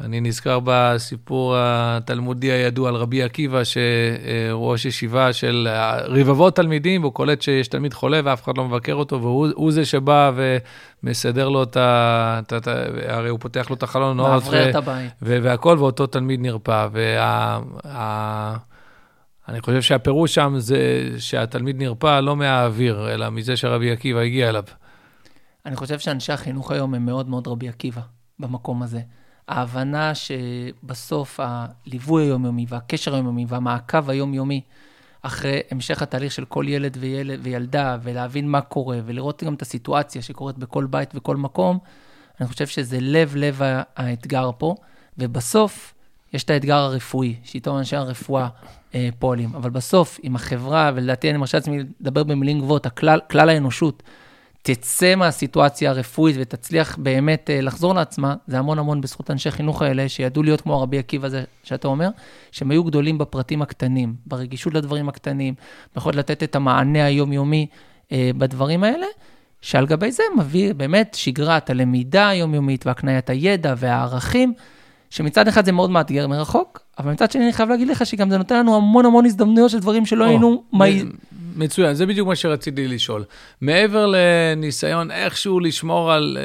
[0.00, 5.68] אני נזכר בסיפור התלמודי הידוע על רבי עקיבא, שראש ישיבה של
[6.04, 10.32] רבבות תלמידים, והוא קולט שיש תלמיד חולה ואף אחד לא מבקר אותו, והוא זה שבא
[11.02, 12.40] ומסדר לו את ה...
[13.08, 14.16] הרי הוא פותח לו את החלון.
[14.16, 15.12] מאוורר את הבית.
[15.22, 16.88] והכל, ואותו תלמיד נרפא.
[16.92, 18.56] וה...
[19.48, 24.64] אני חושב שהפירוש שם זה שהתלמיד נרפא לא מהאוויר, אלא מזה שרבי עקיבא הגיע אליו.
[25.66, 28.00] אני חושב שאנשי החינוך היום הם מאוד מאוד רבי עקיבא
[28.38, 29.00] במקום הזה.
[29.48, 34.60] ההבנה שבסוף הליווי היומיומי והקשר היומיומי והמעקב היומיומי
[35.22, 40.22] אחרי המשך התהליך של כל ילד וילד וילדה, ולהבין מה קורה, ולראות גם את הסיטואציה
[40.22, 41.78] שקורית בכל בית וכל מקום,
[42.40, 43.60] אני חושב שזה לב-לב
[43.96, 44.74] האתגר פה,
[45.18, 45.94] ובסוף
[46.32, 48.48] יש את האתגר הרפואי, שאיתו אנשי הרפואה
[48.94, 49.54] אה, פועלים.
[49.54, 54.02] אבל בסוף, אם החברה, ולדעתי אני מרשה לעצמי לדבר במילים גבוהות, הכלל, כלל האנושות,
[54.66, 60.08] תצא מהסיטואציה הרפואית ותצליח באמת uh, לחזור לעצמה, זה המון המון בזכות אנשי חינוך האלה,
[60.08, 62.08] שידעו להיות כמו רבי עקיבא הזה שאתה אומר,
[62.52, 65.54] שהם היו גדולים בפרטים הקטנים, ברגישות לדברים הקטנים,
[65.94, 67.66] ביכולת לתת את המענה היומיומי
[68.08, 69.06] uh, בדברים האלה,
[69.60, 74.54] שעל גבי זה מביא באמת שגרת הלמידה היומיומית והקניית הידע והערכים,
[75.14, 78.38] שמצד אחד זה מאוד מאתגר מרחוק, אבל מצד שני אני חייב להגיד לך שגם זה
[78.38, 80.64] נותן לנו המון המון הזדמנויות של דברים שלא היינו...
[81.56, 83.24] מצוין, זה בדיוק מה שרציתי לשאול.
[83.60, 86.38] מעבר לניסיון איכשהו לשמור על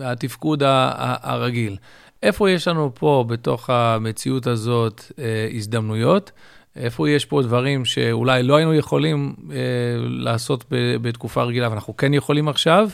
[0.00, 1.76] uh, התפקוד הרגיל,
[2.22, 5.14] איפה יש לנו פה, בתוך המציאות הזאת, uh,
[5.54, 6.32] הזדמנויות?
[6.76, 9.52] איפה יש פה דברים שאולי לא היינו יכולים uh,
[10.00, 10.64] לעשות
[11.02, 12.88] בתקופה רגילה, ואנחנו כן יכולים עכשיו?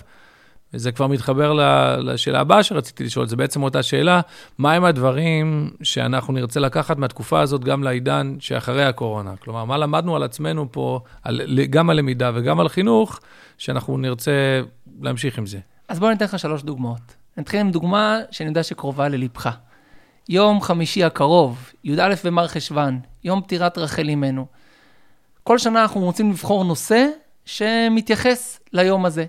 [0.75, 1.53] וזה כבר מתחבר
[1.99, 4.21] לשאלה הבאה שרציתי לשאול, זה בעצם אותה שאלה,
[4.59, 9.37] מהם הדברים שאנחנו נרצה לקחת מהתקופה הזאת גם לעידן שאחרי הקורונה?
[9.37, 13.21] כלומר, מה למדנו על עצמנו פה, על, גם על למידה וגם על חינוך,
[13.59, 14.61] שאנחנו נרצה
[15.01, 15.59] להמשיך עם זה?
[15.89, 17.15] אז בוא ניתן לך שלוש דוגמאות.
[17.37, 19.51] נתחיל עם דוגמה שאני יודע שקרובה ללבך.
[20.29, 24.47] יום חמישי הקרוב, י"א במר חשוון, יום פטירת רחל אימנו.
[25.45, 27.07] כל שנה אנחנו רוצים לבחור נושא
[27.45, 29.25] שמתייחס ליום הזה.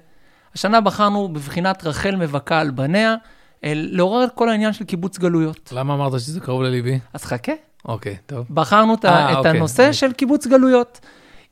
[0.56, 3.16] השנה בחרנו בבחינת רחל מבכה על בניה,
[3.64, 5.74] לעורר את כל העניין של קיבוץ גלויות.
[5.76, 7.00] למה אמרת שזה קרוב לליבי?
[7.14, 7.52] אז חכה.
[7.86, 8.46] אוקיי, טוב.
[8.50, 9.52] בחרנו 아, את אוקיי.
[9.52, 9.94] הנושא אוקיי.
[9.94, 11.00] של קיבוץ גלויות.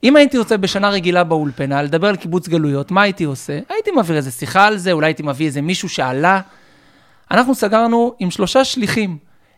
[0.04, 3.60] אם הייתי רוצה בשנה רגילה באולפנה לדבר על קיבוץ גלויות, מה הייתי עושה?
[3.70, 6.42] הייתי מעביר איזה שיחה על זה, אולי הייתי מביא איזה מישהו שעלה.
[7.32, 9.18] אנחנו סגרנו עם שלושה שליחים,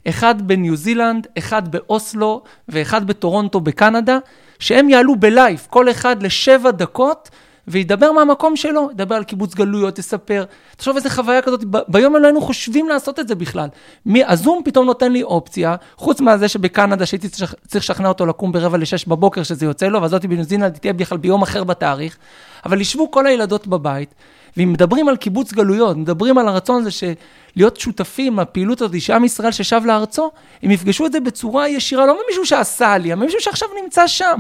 [0.10, 4.18] אחד בניו זילנד, אחד באוסלו ואחד בטורונטו בקנדה,
[4.60, 7.30] שהם יעלו ב live, כל אחד לשבע דקות,
[7.68, 10.46] וידבר מהמקום שלו, ידבר על קיבוץ גלויות, יספר.
[10.78, 13.68] תחשוב איזה חוויה כזאת, ביום לא היינו חושבים לעשות את זה בכלל.
[14.06, 18.78] מי, הזום פתאום נותן לי אופציה, חוץ מהזה שבקנדה שהייתי צריך לשכנע אותו לקום ברבע
[18.78, 22.18] לשש בבוקר שזה יוצא לו, וזאתי בניו זילנד תהיה בכלל ביום אחר בתאריך,
[22.66, 24.14] אבל ישבו כל הילדות בבית,
[24.58, 27.14] ואם מדברים על קיבוץ גלויות, מדברים על הרצון הזה של
[27.56, 30.32] להיות שותפים לפעילות הזאת, שעם ישראל ששב לארצו,
[30.64, 34.40] הם יפגשו את זה בצורה ישירה, לא ממישהו שעשה עלייה, ממישהו שעכשיו נמצא שם.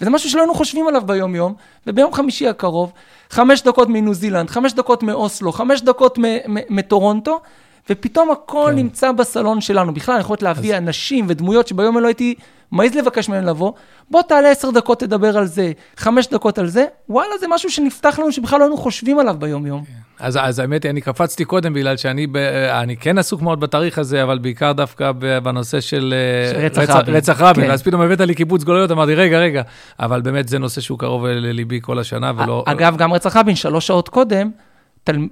[0.00, 1.54] וזה משהו שלא היינו חושבים עליו ביום-יום,
[1.86, 2.92] וביום חמישי הקרוב,
[3.30, 6.18] חמש דקות מניו זילנד, חמש דקות מאוסלו, חמש דקות
[6.70, 7.40] מטורונטו,
[7.90, 8.76] ופתאום הכל כן.
[8.76, 9.94] נמצא בסלון שלנו.
[9.94, 10.78] בכלל, אני יכולת להביא אז...
[10.78, 12.34] אנשים ודמויות שביום לא הייתי
[12.72, 13.72] מעז לבקש מהם לבוא,
[14.10, 18.18] בוא תעלה עשר דקות, תדבר על זה, חמש דקות על זה, וואלה, זה משהו שנפתח
[18.18, 19.84] לנו שבכלל לא היינו חושבים עליו ביום-יום.
[19.84, 19.92] כן.
[20.20, 22.36] אז, אז האמת היא, אני קפצתי קודם בגלל שאני ב,
[22.70, 26.14] אני כן עסוק מאוד בתאריך הזה, אבל בעיקר דווקא בנושא של,
[26.50, 27.14] של אה, רצח, רצח רבין.
[27.14, 27.64] רצח רבין.
[27.64, 27.70] כן.
[27.70, 29.62] אז פתאום הבאת לי קיבוץ גלויות, אמרתי, רגע, רגע,
[30.00, 32.64] אבל באמת זה נושא שהוא קרוב לליבי כל השנה, ולא...
[32.66, 34.50] אגב, גם רצח רבין, שלוש שעות קודם,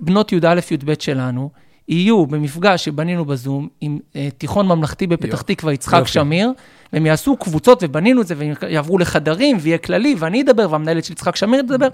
[0.01, 1.51] בנות י"א-י"ב שלנו,
[1.89, 6.53] יהיו במפגש שבנינו בזום עם אה, תיכון ממלכתי בפתח תקווה, יצחק שמיר,
[6.93, 11.13] והם יעשו קבוצות, ובנינו את זה, והם יעברו לחדרים, ויהיה כללי, ואני אדבר, והמנהלת של
[11.13, 11.89] יצחק שמיר תדבר.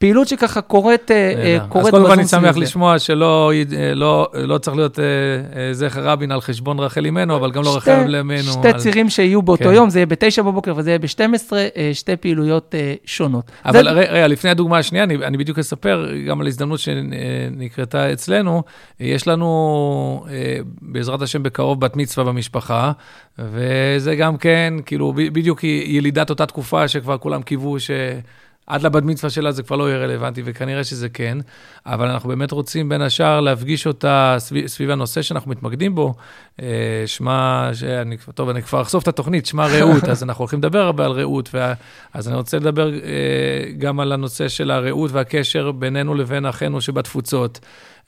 [0.00, 4.28] פעילות שככה קורית, אה, אה, קורית אז קודם כל אני שמח לשמוע שלא אה, לא,
[4.34, 4.98] לא צריך להיות
[5.72, 8.42] זכר רבין על חשבון רחל אימנו, אבל גם לא רחל אימנו.
[8.42, 8.78] שתי על...
[8.78, 9.72] צירים שיהיו באותו כן.
[9.72, 11.52] יום, זה יהיה בתשע בבוקר וזה יהיה ב-12,
[11.92, 13.50] שתי פעילויות שונות.
[13.64, 13.90] אבל זה...
[13.90, 18.62] רגע, לפני הדוגמה השנייה, אני, אני בדיוק אספר גם על הזדמנות שנקרתה אצלנו.
[19.00, 20.24] יש לנו,
[20.82, 22.92] בעזרת השם, בקרוב בת מצווה במשפחה,
[23.38, 27.90] וזה גם כן, כאילו, בדיוק ילידת אותה תקופה שכבר כולם קיוו ש...
[28.70, 31.38] עד לבת מצווה שלה זה כבר לא יהיה רלוונטי, וכנראה שזה כן,
[31.86, 36.14] אבל אנחנו באמת רוצים בין השאר להפגיש אותה סביב, סביב הנושא שאנחנו מתמקדים בו,
[36.62, 36.66] אה,
[37.06, 41.04] שמה, שאני, טוב, אני כבר אחשוף את התוכנית, שמה רעות, אז אנחנו הולכים לדבר הרבה
[41.04, 41.74] על רעות, וה,
[42.14, 42.98] אז אני רוצה לדבר אה,
[43.78, 47.60] גם על הנושא של הרעות והקשר בינינו לבין אחינו שבתפוצות.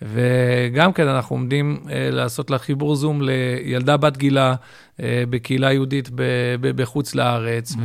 [0.03, 4.55] וגם כן, אנחנו עומדים אה, לעשות לה חיבור זום לילדה בת גילה
[5.01, 6.23] אה, בקהילה יהודית ב,
[6.61, 7.79] ב, בחוץ לארץ, mm-hmm.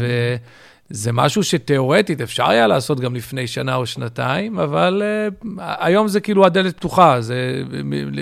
[0.89, 6.19] זה משהו שתיאורטית אפשר היה לעשות גם לפני שנה או שנתיים, אבל uh, היום זה
[6.19, 7.63] כאילו הדלת פתוחה, זה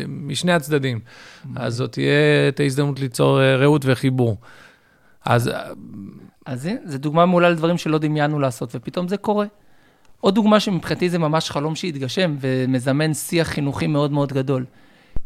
[0.08, 0.99] משני הצדדים.
[0.99, 1.47] Mm-hmm.
[1.56, 4.38] אז זאת תהיה את ההזדמנות ליצור uh, רעות וחיבור.
[5.25, 5.51] אז...
[6.45, 9.45] אז זו דוגמה מעולה לדברים שלא דמיינו לעשות, ופתאום זה קורה.
[10.21, 14.65] עוד דוגמה שמבחינתי זה ממש חלום שהתגשם, ומזמן שיח חינוכי מאוד מאוד גדול.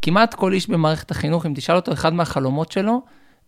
[0.02, 3.02] כמעט כל איש במערכת החינוך, אם תשאל אותו, אחד מהחלומות שלו,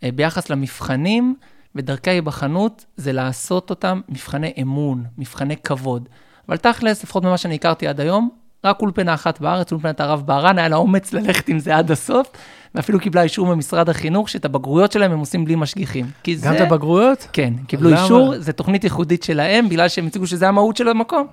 [0.05, 1.35] אה, ביחס למבחנים,
[1.75, 6.09] ודרכי ההיבחנות זה לעשות אותם מבחני אמון, מבחני כבוד.
[6.49, 8.29] אבל תכלס, לפחות ממה שאני הכרתי עד היום,
[8.65, 12.31] רק אולפנה אחת בארץ, אולפנת הרב בהרן, היה לה אומץ ללכת עם זה עד הסוף,
[12.75, 16.07] ואפילו קיבלה אישור ממשרד החינוך, שאת הבגרויות שלהם הם עושים בלי משגיחים.
[16.27, 16.57] גם זה...
[16.57, 17.29] את הבגרויות?
[17.33, 18.03] כן, קיבלו למה?
[18.03, 21.27] אישור, זו תוכנית ייחודית שלהם, בגלל שהם הציגו שזה המהות של המקום.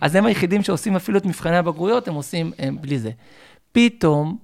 [0.00, 3.10] אז הם היחידים שעושים אפילו את מבחני הבגרויות, הם עושים הם, בלי זה.
[3.72, 4.36] פתאום,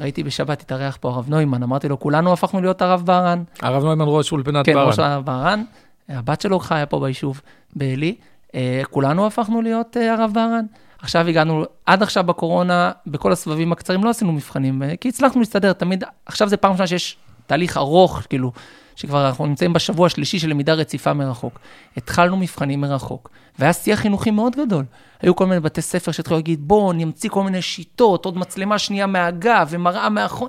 [0.00, 3.42] ראיתי בשבת, התארח פה הרב נוימן, אמרתי לו, כולנו הפכנו להיות הרב בהרן.
[3.60, 4.64] הרב נוימן ראש אולפנת בהרן.
[4.64, 5.64] כן, ראש הרב בהרן.
[6.08, 7.40] הבת שלו חיה פה ביישוב,
[7.76, 8.14] בעלי.
[8.54, 10.64] אה, כולנו הפכנו להיות אה, הרב בהרן.
[10.98, 15.72] עכשיו הגענו, עד עכשיו בקורונה, בכל הסבבים הקצרים לא עשינו מבחנים, אה, כי הצלחנו להסתדר
[15.72, 18.52] תמיד, עכשיו זה פעם ראשונה שיש תהליך ארוך, כאילו,
[18.96, 21.58] שכבר אנחנו נמצאים בשבוע השלישי של למידה רציפה מרחוק.
[21.96, 24.84] התחלנו מבחנים מרחוק, והיה שיח חינוכי מאוד גדול.
[25.20, 29.06] היו כל מיני בתי ספר שהתחילו להגיד, בואו נמציא כל מיני שיטות, עוד מצלמה שנייה
[29.06, 30.48] מהגב ומראה מאחור.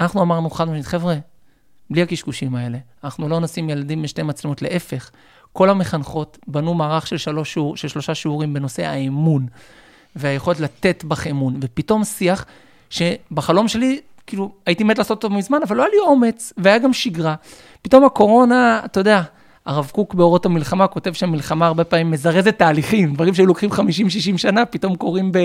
[0.00, 1.16] אנחנו אמרנו חד משמעית, חבר'ה,
[1.90, 5.10] בלי הקשקושים האלה, אנחנו לא נשים ילדים בשתי מצלמות, להפך.
[5.52, 9.46] כל המחנכות בנו מערך של, שלוש שיעור, של שלושה שיעורים בנושא האמון,
[10.16, 12.44] והיכולת לתת בך אמון, ופתאום שיח
[12.90, 16.92] שבחלום שלי, כאילו, הייתי מת לעשות אותו מזמן, אבל לא היה לי אומץ, והיה גם
[16.92, 17.34] שגרה.
[17.82, 19.22] פתאום הקורונה, אתה יודע,
[19.66, 23.76] הרב קוק באורות המלחמה כותב שהמלחמה הרבה פעמים מזרזת תהליכים, דברים שהיו לוקחים 50-60
[24.36, 25.38] שנה, פתאום קורים ב,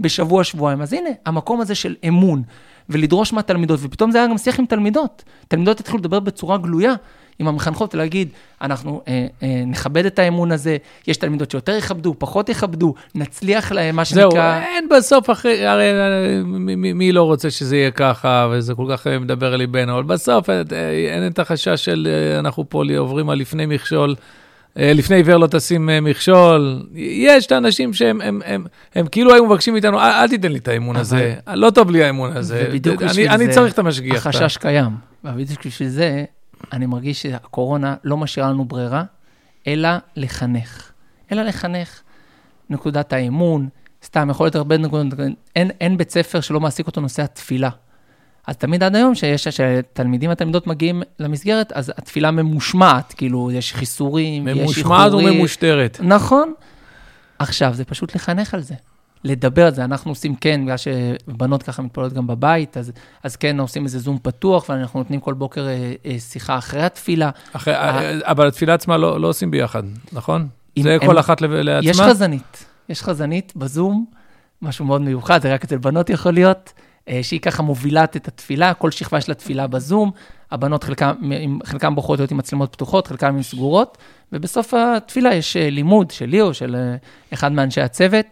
[0.00, 0.82] בשבוע, שבועיים.
[0.82, 2.42] אז הנה, המקום הזה של אמון,
[2.88, 5.24] ולדרוש מהתלמידות, ופתאום זה היה גם שיח עם תלמידות.
[5.48, 6.94] תלמידות התחילו לדבר בצורה גלויה.
[7.40, 8.28] עם המחנכות ולהגיד,
[8.62, 10.76] אנחנו אה, אה, נכבד את האמון הזה,
[11.06, 14.30] יש תלמידות שיותר יכבדו, פחות יכבדו, נצליח להם, מה שנקרא...
[14.30, 14.40] זהו,
[14.74, 15.92] אין בסוף, אחרי, הרי
[16.44, 20.50] מי, מי לא רוצה שזה יהיה ככה, וזה כל כך מדבר אל ליבנו, אבל בסוף
[20.50, 24.14] אין, אה, אין את החשש של אה, אנחנו פה עוברים על לפני מכשול.
[24.78, 26.82] אה, לפני עיוור לא תשים מכשול.
[26.94, 30.58] יש את האנשים שהם הם, הם, הם כאילו היו מבקשים מאיתנו, אל, אל תיתן לי
[30.58, 32.64] את האמון הזה, לא טוב לי האמון הזה.
[32.68, 34.26] ובדיוק בשביל זה, אני צריך את המשגיח.
[34.26, 34.90] החשש קיים.
[35.24, 36.24] ובדיוק בשביל זה,
[36.72, 39.04] אני מרגיש שהקורונה לא משאירה לנו ברירה,
[39.66, 40.92] אלא לחנך.
[41.32, 42.02] אלא לחנך.
[42.70, 43.68] נקודת האמון,
[44.04, 45.18] סתם, יכול להיות הרבה נקודות,
[45.56, 47.70] אין, אין בית ספר שלא מעסיק אותו נושא התפילה.
[48.46, 54.48] אז תמיד עד היום, שיש, שתלמידים ותלמידות מגיעים למסגרת, אז התפילה ממושמעת, כאילו, יש חיסורים,
[54.48, 54.66] יש איחורים.
[54.66, 55.98] ממושמעת וממושטרת.
[56.02, 56.52] נכון.
[57.38, 58.74] עכשיו, זה פשוט לחנך על זה.
[59.24, 59.84] לדבר על זה.
[59.84, 64.18] אנחנו עושים כן, בגלל שבנות ככה מתפללות גם בבית, אז, אז כן עושים איזה זום
[64.22, 67.30] פתוח, ואנחנו נותנים כל בוקר אה, אה, שיחה אחרי התפילה.
[67.52, 70.48] אחרי, אה, אבל התפילה עצמה לא, לא עושים ביחד, נכון?
[70.78, 71.90] זה הם, כל אחת לעצמה?
[71.90, 74.04] יש חזנית, יש חזנית בזום,
[74.62, 76.72] משהו מאוד מיוחד, זה רק אצל בנות יכול להיות,
[77.08, 80.10] אה, שהיא ככה מובילת את התפילה, כל שכבה יש לה תפילה בזום,
[80.50, 81.12] הבנות חלקם,
[81.64, 83.98] חלקם בוחרות להיות עם מצלמות פתוחות, חלקם עם סגורות,
[84.32, 86.96] ובסוף התפילה יש אה, לימוד של ליאו, של אה,
[87.32, 88.26] אחד מאנשי הצוות.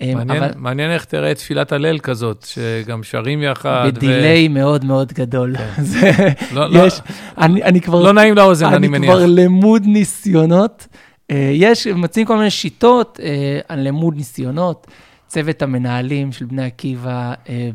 [0.00, 0.52] אה, מעניין, אבל...
[0.56, 3.90] מעניין איך תראה תפילת הלל כזאת, שגם שרים יחד.
[3.94, 4.52] בדיליי ו...
[4.52, 5.56] מאוד מאוד גדול.
[5.56, 5.82] כן.
[5.92, 6.10] זה,
[6.52, 8.02] לא, לא- יש, לא, אני, אני כבר...
[8.02, 9.10] לא נעים לאוזן, אני, אני מניח.
[9.10, 10.86] אני כבר למוד ניסיונות.
[11.30, 13.20] אה, יש, מציעים כל מיני שיטות
[13.68, 14.86] על למוד ניסיונות.
[15.32, 17.70] צוות המנהלים של בני עקיבא, אה,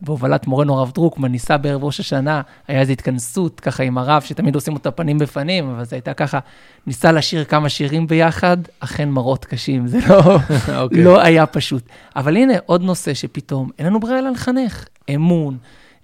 [0.00, 4.54] בהובלת מורנו הרב דרוקמן, ניסה בערב ראש השנה, היה איזו התכנסות ככה עם הרב, שתמיד
[4.54, 6.38] עושים אותה פנים בפנים, אבל זו הייתה ככה,
[6.86, 10.70] ניסה לשיר כמה שירים ביחד, אכן מראות קשים, זה לא, okay.
[10.80, 11.04] אוקיי.
[11.04, 11.82] לא היה פשוט.
[12.16, 15.56] אבל הנה, עוד נושא שפתאום, אין לנו ברירה אלא לחנך, אמון,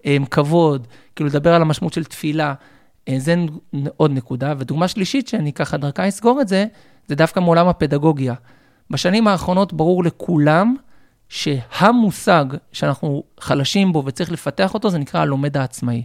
[0.07, 0.87] אה, כבוד,
[1.17, 2.55] כאילו לדבר על המשמעות של תפילה.
[3.09, 3.35] אה, זה
[3.97, 4.55] עוד נקודה.
[4.59, 6.67] ודוגמה שלישית, שאני ככה דרכה אסגור את זה,
[7.09, 8.35] זה דווקא מעולם הפדגוגיה.
[8.91, 10.77] בשנים האחרונות ברור לכולם
[11.29, 16.03] שהמושג שאנחנו חלשים בו וצריך לפתח אותו, זה נקרא הלומד העצמאי.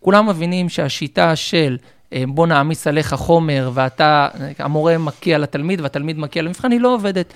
[0.00, 1.76] כולם מבינים שהשיטה של
[2.12, 7.34] אה, בוא נעמיס עליך חומר ואתה, המורה מקיע לתלמיד והתלמיד מקיע למבחן, היא לא עובדת.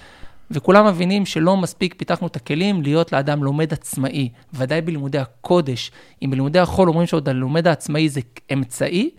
[0.51, 5.91] וכולם מבינים שלא מספיק פיתחנו את הכלים להיות לאדם לומד עצמאי, ודאי בלימודי הקודש.
[6.23, 8.21] אם בלימודי החול אומרים שעוד הלומד העצמאי זה
[8.53, 9.11] אמצעי,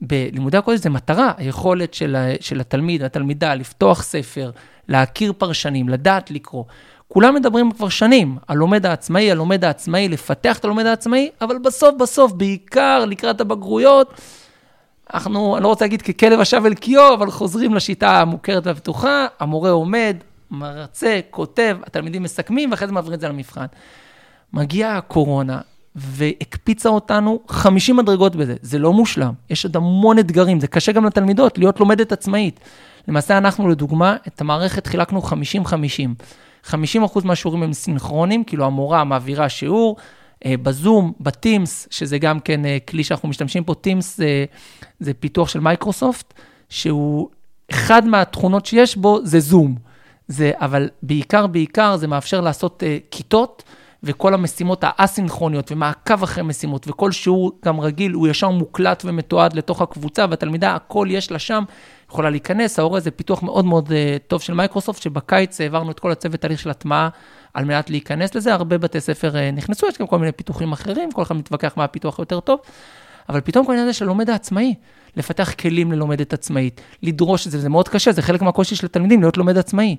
[0.00, 4.50] בלימודי הקודש זה מטרה, היכולת של, של התלמיד, התלמידה, לפתוח ספר,
[4.88, 6.64] להכיר פרשנים, לדעת לקרוא.
[7.08, 12.32] כולם מדברים כבר שנים, הלומד העצמאי, הלומד העצמאי, לפתח את הלומד העצמאי, אבל בסוף בסוף,
[12.32, 14.20] בעיקר לקראת הבגרויות,
[15.14, 19.70] אנחנו, אני לא רוצה להגיד ככלב השב אל קיו, אבל חוזרים לשיטה המוכרת והבטוחה, המורה
[19.70, 20.16] עומד,
[20.50, 23.66] מרצה, כותב, התלמידים מסכמים, ואחרי זה מעבירים את זה למבחן.
[24.52, 25.60] מגיעה הקורונה,
[25.96, 28.54] והקפיצה אותנו 50 מדרגות בזה.
[28.62, 32.60] זה לא מושלם, יש עוד המון אתגרים, זה קשה גם לתלמידות להיות לומדת עצמאית.
[33.08, 35.28] למעשה אנחנו, לדוגמה, את המערכת חילקנו 50-50.
[36.64, 36.70] 50%
[37.24, 39.96] מהשיעורים הם סינכרונים, כאילו המורה מעבירה שיעור,
[40.46, 44.44] אה, בזום, ב Teams, שזה גם כן אה, כלי שאנחנו משתמשים פה, Teams זה,
[45.00, 46.34] זה פיתוח של מייקרוסופט,
[46.68, 47.28] שהוא,
[47.70, 49.76] אחד מהתכונות שיש בו זה זום.
[50.28, 53.62] זה, אבל בעיקר, בעיקר זה מאפשר לעשות כיתות,
[54.02, 59.82] וכל המשימות האסינכרוניות ומעקב אחרי משימות, וכל שיעור גם רגיל, הוא ישר מוקלט ומתועד לתוך
[59.82, 61.64] הקבוצה, והתלמידה, הכל יש לה שם,
[62.08, 62.78] יכולה להיכנס.
[62.78, 63.92] ההורה זה פיתוח מאוד מאוד uh,
[64.26, 67.08] טוב של מייקרוסופט, שבקיץ העברנו את כל הצוות תהליך של הטמעה
[67.54, 68.54] על מנת להיכנס לזה.
[68.54, 71.84] הרבה בתי ספר אה, נכנסו, יש גם כל מיני פיתוחים אחרים, כל אחד מתווכח מה
[71.84, 72.60] הפיתוח יותר טוב,
[73.28, 74.74] אבל פתאום כל העניין הזה של לומד העצמאי,
[75.18, 79.20] לפתח כלים ללומדת עצמאית, לדרוש את זה, זה מאוד קשה, זה חלק מהקושי של התלמידים,
[79.20, 79.96] להיות לומד עצמאי.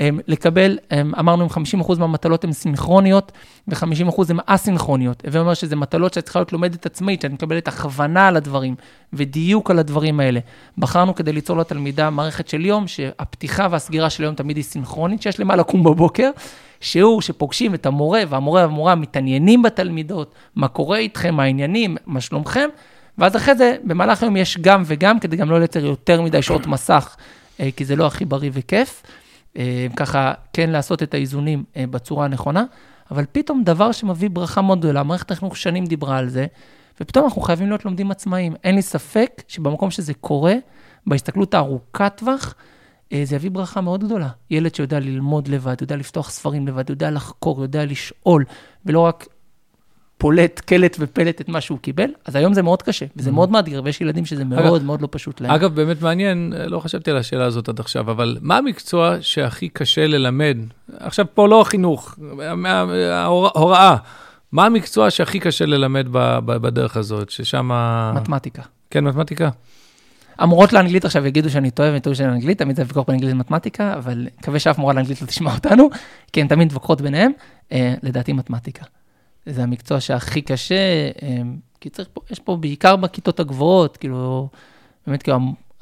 [0.00, 3.32] אמ, לקבל, אמ, אמרנו, אם 50% מהמטלות הן סינכרוניות
[3.68, 5.22] ו-50% הן אסינכרוניות.
[5.26, 8.74] הווה אומר שזה מטלות שאת צריכה להיות לומדת עצמאית, שאת מקבלת הכוונה על הדברים
[9.12, 10.40] ודיוק על הדברים האלה.
[10.78, 15.40] בחרנו כדי ליצור לתלמידה מערכת של יום, שהפתיחה והסגירה של היום תמיד היא סינכרונית, שיש
[15.40, 16.30] למה לקום בבוקר.
[16.80, 22.68] שיעור שפוגשים את המורה, והמורה והמורה מתעניינים בתלמידות, מה קורה איתכם, מה העניינים, מה שלומכם,
[23.18, 26.66] ואז אחרי זה, במהלך היום יש גם וגם, כדי גם לא לייצר יותר מדי שעות
[26.66, 27.16] מסך,
[27.60, 29.02] אה, כי זה לא הכי בריא וכיף.
[29.56, 32.64] אה, ככה, כן לעשות את האיזונים אה, בצורה הנכונה,
[33.10, 36.46] אבל פתאום דבר שמביא ברכה מאוד גדולה, מערכת החינוך שנים דיברה על זה,
[37.00, 38.54] ופתאום אנחנו חייבים להיות לומדים עצמאיים.
[38.64, 40.54] אין לי ספק שבמקום שזה קורה,
[41.06, 42.54] בהסתכלות הארוכת טווח,
[43.22, 44.28] זה יביא ברכה מאוד גדולה.
[44.50, 48.44] ילד שיודע ללמוד לבד, יודע לפתוח ספרים לבד, יודע לחקור, יודע לשאול,
[48.86, 49.26] ולא רק
[50.20, 53.32] פולט, קלט ופלט את מה שהוא קיבל, אז היום זה מאוד קשה, וזה mm.
[53.32, 55.50] מאוד מאתגר, ויש ילדים שזה מאוד מאוד לא פשוט להם.
[55.50, 60.06] אגב, באמת מעניין, לא חשבתי על השאלה הזאת עד עכשיו, אבל מה המקצוע שהכי קשה
[60.06, 60.56] ללמד?
[60.98, 62.18] עכשיו, פה לא חינוך,
[63.10, 63.96] ההוראה.
[64.52, 66.06] מה המקצוע שהכי קשה ללמד
[66.44, 67.70] בדרך הזאת, ששם...
[68.14, 68.62] מתמטיקה.
[68.90, 69.48] כן, מתמטיקה.
[70.38, 73.94] המורות לאנגלית עכשיו יגידו שאני טועה וטועה שאני אנגלית, תמיד זה ויכוח בין אנגלית ומתמטיקה,
[73.94, 75.90] אבל מקווה שאף מורה לאנגלית לא תשמע אותנו,
[76.32, 77.32] כי הן תמיד מתווכחות ביניהם,
[77.72, 78.84] אה, לדעתי מתמטיקה.
[79.46, 84.48] זה המקצוע שהכי קשה, אמ, כי צריך פה, יש פה בעיקר בכיתות הגבוהות, כאילו,
[85.06, 85.38] באמת כאילו,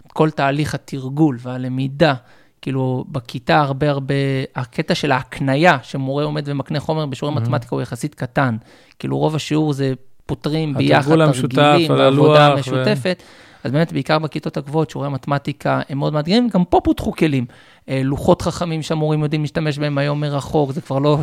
[0.08, 2.14] כל תהליך התרגול והלמידה,
[2.62, 4.14] כאילו, בכיתה הרבה הרבה,
[4.56, 7.40] הקטע של ההקנייה, שמורה עומד ומקנה חומר בשיעורי mm-hmm.
[7.40, 8.56] מתמטיקה הוא יחסית קטן.
[8.98, 9.94] כאילו, רוב השיעור זה
[10.26, 11.08] פותרים ביחד,
[11.48, 13.22] תרגילים, עבודה משותפת.
[13.22, 13.48] ו...
[13.64, 17.46] אז באמת, בעיקר בכיתות הגבוהות, שיעורי מתמטיקה הם מאוד מאתגרים, גם פה פותחו כלים.
[17.88, 21.18] אה, לוחות חכמים שהמורים יודעים להשתמש בהם היום מרחוק, זה כבר לא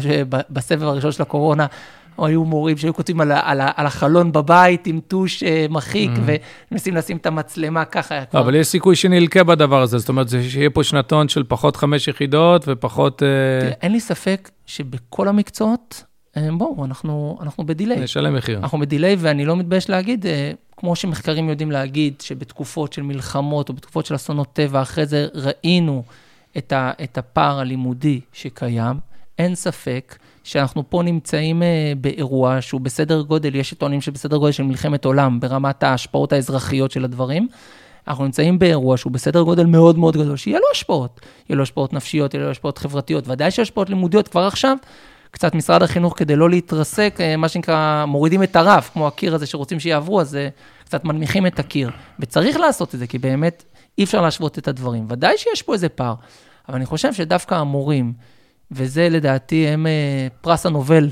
[0.50, 1.66] בסבב הראשון של הקורונה,
[2.18, 6.32] או היו מורים שהיו כותבים על, על, על החלון בבית עם טוש אה, מחיק, mm.
[6.72, 8.20] ומנסים לשים את המצלמה ככה.
[8.34, 12.08] לא, אבל יש סיכוי שנלקה בדבר הזה, זאת אומרת, שיהיה פה שנתון של פחות חמש
[12.08, 13.24] יחידות ופחות...
[13.24, 13.28] אה...
[13.62, 16.04] תראה, אין לי ספק שבכל המקצועות,
[16.38, 18.00] אה, בואו, אנחנו, אנחנו בדיליי.
[18.00, 18.58] נשלם מחיר.
[18.60, 20.26] אנחנו בדיליי, ואני לא מתבייש להגיד,
[20.78, 26.04] כמו שמחקרים יודעים להגיד, שבתקופות של מלחמות או בתקופות של אסונות טבע, אחרי זה ראינו
[26.58, 28.98] את, ה, את הפער הלימודי שקיים,
[29.40, 30.16] אין ספק
[30.46, 35.40] שאנחנו פה נמצאים אה, באירוע שהוא בסדר גודל, יש טוענים שבסדר גודל של מלחמת עולם,
[35.40, 37.48] ברמת ההשפעות האזרחיות של הדברים.
[38.08, 41.22] אנחנו נמצאים באירוע שהוא בסדר גודל מאוד מאוד גדול, שיהיה לו השפעות.
[41.50, 44.78] יהיה לו השפעות נפשיות, יהיה לו השפעות חברתיות, ודאי שיש השפעות לימודיות כבר עכשיו.
[45.32, 49.46] קצת משרד החינוך, כדי לא להתרסק, אה, מה שנקרא, מורידים את הרף, כמו הקיר הזה
[49.46, 50.48] שרוצים שיעברו, אז אה,
[50.84, 51.90] קצת מנמיכים את הקיר.
[52.20, 53.64] וצריך לעשות את זה, כי באמת
[53.98, 55.06] אי אפשר להשוות את הדברים.
[55.10, 56.14] ודאי שיש פה איזה פער,
[56.70, 58.14] אבל אני חושב שדווקא המורים,
[58.72, 61.10] וזה לדעתי הם אה, פרס הנובל.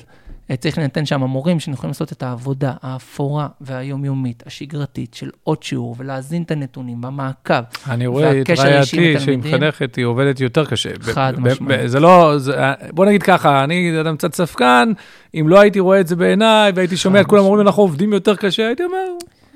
[0.52, 5.96] אה, צריך לנתן שם המורים שיכולים לעשות את העבודה האפורה והיומיומית, השגרתית, של עוד שיעור,
[5.98, 7.54] ולהזין את הנתונים במעקב.
[7.90, 10.90] אני רואה את רעייתי שהיא מחנכת, היא עובדת יותר קשה.
[11.02, 11.90] חד משמעית.
[11.90, 12.56] זה לא, זה,
[12.92, 14.92] בוא נגיד ככה, אני אדם קצת ספקן,
[15.40, 18.36] אם לא הייתי רואה את זה בעיניי, והייתי שומע את כולם אומרים, אנחנו עובדים יותר
[18.36, 19.08] קשה, הייתי אומר,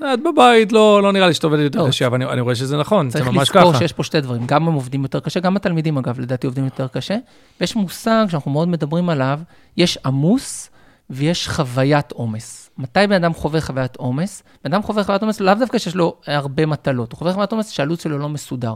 [0.03, 1.87] את בבית, לא, לא נראה לי שאת עובדת יותר לא.
[1.87, 3.45] קשה, אבל אני, רואה שזה נכון, זה ממש ככה.
[3.45, 6.47] צריך לזכור שיש פה שתי דברים, גם הם עובדים יותר קשה, גם התלמידים אגב, לדעתי
[6.47, 7.17] עובדים יותר קשה,
[7.61, 9.39] ויש מושג שאנחנו מאוד מדברים עליו,
[9.77, 10.69] יש עמוס
[11.09, 12.69] ויש חוויית עומס.
[12.77, 14.43] מתי בן אדם חווה חוויית עומס?
[14.63, 17.69] בן אדם חווה חוויית עומס לאו דווקא שיש לו הרבה מטלות, הוא חווה חוויית עומס
[17.69, 18.73] שהלו"ז שלו לא מסודר.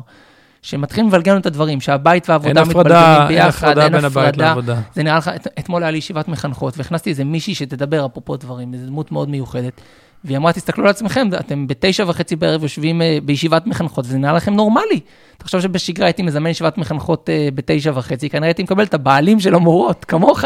[0.61, 4.79] שמתחילים לבלגן את הדברים, שהבית והעבודה מתבלגנים ביחד, אין הפרדה בין הבית לעבודה.
[4.93, 8.87] זה נראה לך, אתמול היה לי ישיבת מחנכות, והכנסתי איזה מישהי שתדבר אפרופו דברים, איזו
[8.87, 9.81] דמות מאוד מיוחדת.
[10.23, 14.33] והיא אמרה, תסתכלו על עצמכם, אתם בתשע וחצי בערב יושבים אה, בישיבת מחנכות, וזה נראה
[14.33, 14.99] לכם נורמלי.
[15.37, 19.55] תחשוב שבשגרה הייתי מזמן ישיבת מחנכות אה, בתשע וחצי, כנראה הייתי מקבל את הבעלים של
[19.55, 20.43] המורות, כמוך,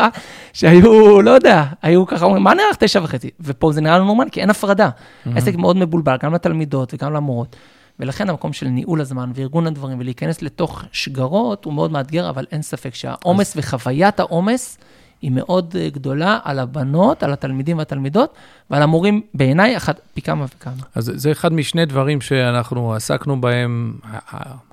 [0.54, 3.30] שהיו, לא יודע, היו ככה אומרים, מה נראה לך תשע וחצי?
[3.40, 4.90] ופה זה נראה לנו נורמלי, כי אין הפרדה.
[5.26, 7.56] העסק מאוד מבולבל, גם לתלמידות וגם למורות.
[8.00, 12.62] ולכן המקום של ניהול הזמן וארגון הדברים ולהיכנס לתוך שגרות הוא מאוד מאתגר, אבל אין
[12.62, 14.78] ספק שהעומס וחוויית העומס,
[15.26, 18.36] היא מאוד אה, גדולה על הבנות, על התלמידים והתלמידות,
[18.70, 20.84] ועל המורים, בעיניי, אחת, פי כמה וכמה.
[20.96, 23.94] אז זה אחד משני דברים שאנחנו עסקנו בהם,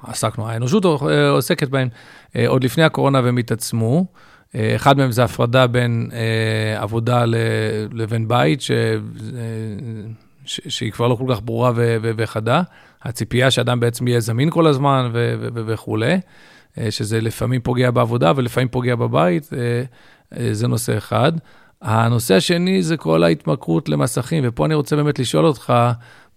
[0.03, 1.89] עסקנו, האנושות אה, עוסקת בהם
[2.37, 4.07] אה, עוד לפני הקורונה והם התעצמו.
[4.77, 6.11] אחד מהם זה הפרדה בין
[6.77, 7.25] עבודה
[7.93, 8.71] לבין בית, ש,
[10.45, 12.63] שהיא כבר לא כל כך ברורה ו, ו, וחדה.
[13.03, 16.21] הציפייה שאדם בעצם יהיה זמין כל הזמן ו, ו, וכולי,
[16.91, 19.51] שזה לפעמים פוגע בעבודה ולפעמים פוגע בבית.
[20.37, 21.33] אה, אה, זה נושא אחד.
[21.83, 25.73] הנושא השני זה כל ההתמכרות למסכים, ופה אני רוצה באמת לשאול אותך,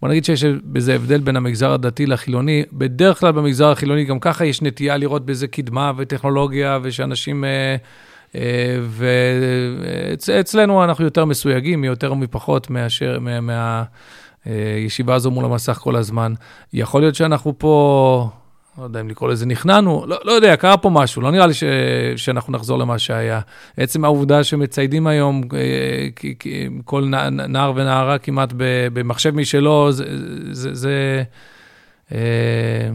[0.02, 2.64] בוא נגיד שיש בזה הבדל בין המגזר הדתי לחילוני.
[2.72, 7.76] בדרך כלל במגזר החילוני גם ככה יש נטייה לראות בזה קדמה וטכנולוגיה, ושאנשים אה,
[10.18, 13.82] ואצלנו אנחנו יותר מסויגים, יותר מפחות מאשר, מה...
[14.44, 16.34] הישיבה הזו מול המסך כל הזמן.
[16.72, 18.30] יכול להיות שאנחנו פה,
[18.78, 21.54] לא יודע אם לקרוא לזה נכנענו, לא, לא יודע, קרה פה משהו, לא נראה לי
[21.54, 21.64] ש,
[22.16, 23.40] שאנחנו נחזור למה שהיה.
[23.76, 26.08] עצם העובדה שמציידים היום אה,
[26.84, 28.52] כל נער ונערה כמעט
[28.92, 30.04] במחשב משלו, זה...
[30.50, 31.22] זה, זה
[32.12, 32.18] אה,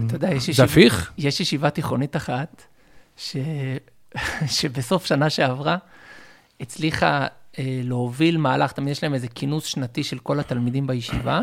[0.06, 2.62] אתה יודע, יש ישיבה, יש ישיבה תיכונית אחת,
[3.16, 3.36] ש...
[4.58, 5.76] שבסוף שנה שעברה
[6.60, 7.26] הצליחה
[7.58, 11.40] אה, להוביל מהלך, תמיד יש להם איזה כינוס שנתי של כל התלמידים בישיבה,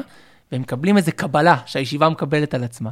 [0.52, 2.90] והם מקבלים איזה קבלה שהישיבה מקבלת על עצמה.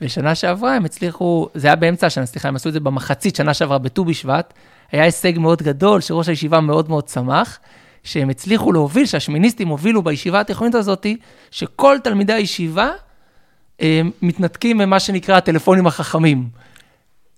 [0.00, 3.54] ושנה שעברה הם הצליחו, זה היה באמצע השנה, סליחה, הם עשו את זה במחצית שנה
[3.54, 4.54] שעברה בט"ו בשבט,
[4.92, 7.58] היה הישג מאוד גדול, שראש הישיבה מאוד מאוד שמח,
[8.04, 11.06] שהם הצליחו להוביל, שהשמיניסטים הובילו בישיבה התיכונית הזאת,
[11.50, 12.92] שכל תלמידי הישיבה הם,
[13.82, 16.48] אה, מתנתקים ממה שנקרא הטלפונים החכמים.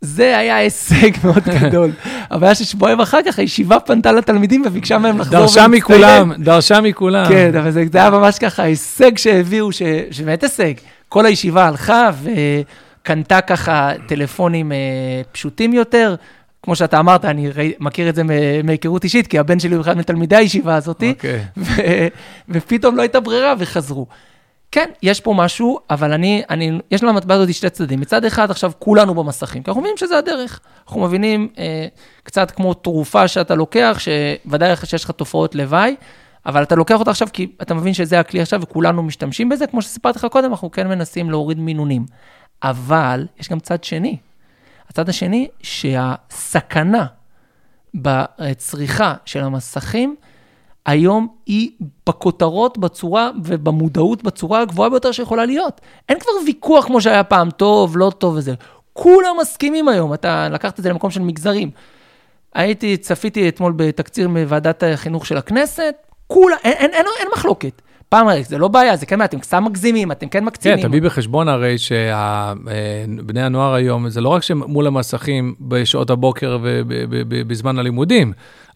[0.01, 1.91] זה היה הישג מאוד גדול.
[2.31, 7.29] הבעיה ששבועיים אחר כך הישיבה פנתה לתלמידים וביקשה מהם לחזור דרשה מכולם, דרשה מכולם.
[7.29, 9.69] כן, אבל זה היה ממש ככה הישג שהביאו,
[10.11, 10.73] שבאמת הישג.
[11.11, 14.77] כל הישיבה הלכה וקנתה ככה טלפונים אה,
[15.33, 16.15] פשוטים יותר.
[16.63, 18.23] כמו שאתה אמרת, אני ראי, מכיר את זה
[18.65, 21.05] מהיכרות אישית, כי הבן שלי הוא אחד מתלמידי הישיבה הזאת, okay.
[21.07, 22.11] אוקיי.
[22.49, 24.07] ופתאום לא הייתה ברירה וחזרו.
[24.73, 28.01] כן, יש פה משהו, אבל אני, אני, יש למטבע הזאת שתי צדדים.
[28.01, 30.61] מצד אחד, עכשיו כולנו במסכים, כי אנחנו מבינים שזה הדרך.
[30.87, 31.87] אנחנו מבינים אה,
[32.23, 35.97] קצת כמו תרופה שאתה לוקח, שוודאי שיש לך תופעות לוואי,
[36.47, 39.67] אבל אתה לוקח אותה עכשיו כי אתה מבין שזה הכלי עכשיו וכולנו משתמשים בזה.
[39.67, 42.07] כמו שסיפרתי לך קודם, אנחנו כן מנסים להוריד מינונים.
[42.63, 44.17] אבל יש גם צד שני.
[44.89, 47.07] הצד השני, שהסכנה
[47.95, 50.17] בצריכה של המסכים,
[50.87, 51.71] היום היא
[52.07, 55.81] בכותרות בצורה ובמודעות בצורה הגבוהה ביותר שיכולה להיות.
[56.09, 58.55] אין כבר ויכוח כמו שהיה פעם, טוב, לא טוב וזה.
[58.93, 61.71] כולם מסכימים היום, אתה לקחת את זה למקום של מגזרים.
[62.55, 65.95] הייתי, צפיתי אתמול בתקציר מוועדת החינוך של הכנסת,
[66.31, 67.83] כולה, אין, אין, אין, אין מחלוקת.
[68.09, 70.83] פעם הרי זה לא בעיה, זה כן, אתם סתם מגזימים, אתם כן מקצינים.
[70.83, 77.79] כן, תביא בחשבון הרי שבני הנוער היום, זה לא רק שמול המסכים בשעות הבוקר ובזמן
[77.79, 78.33] הלימודים,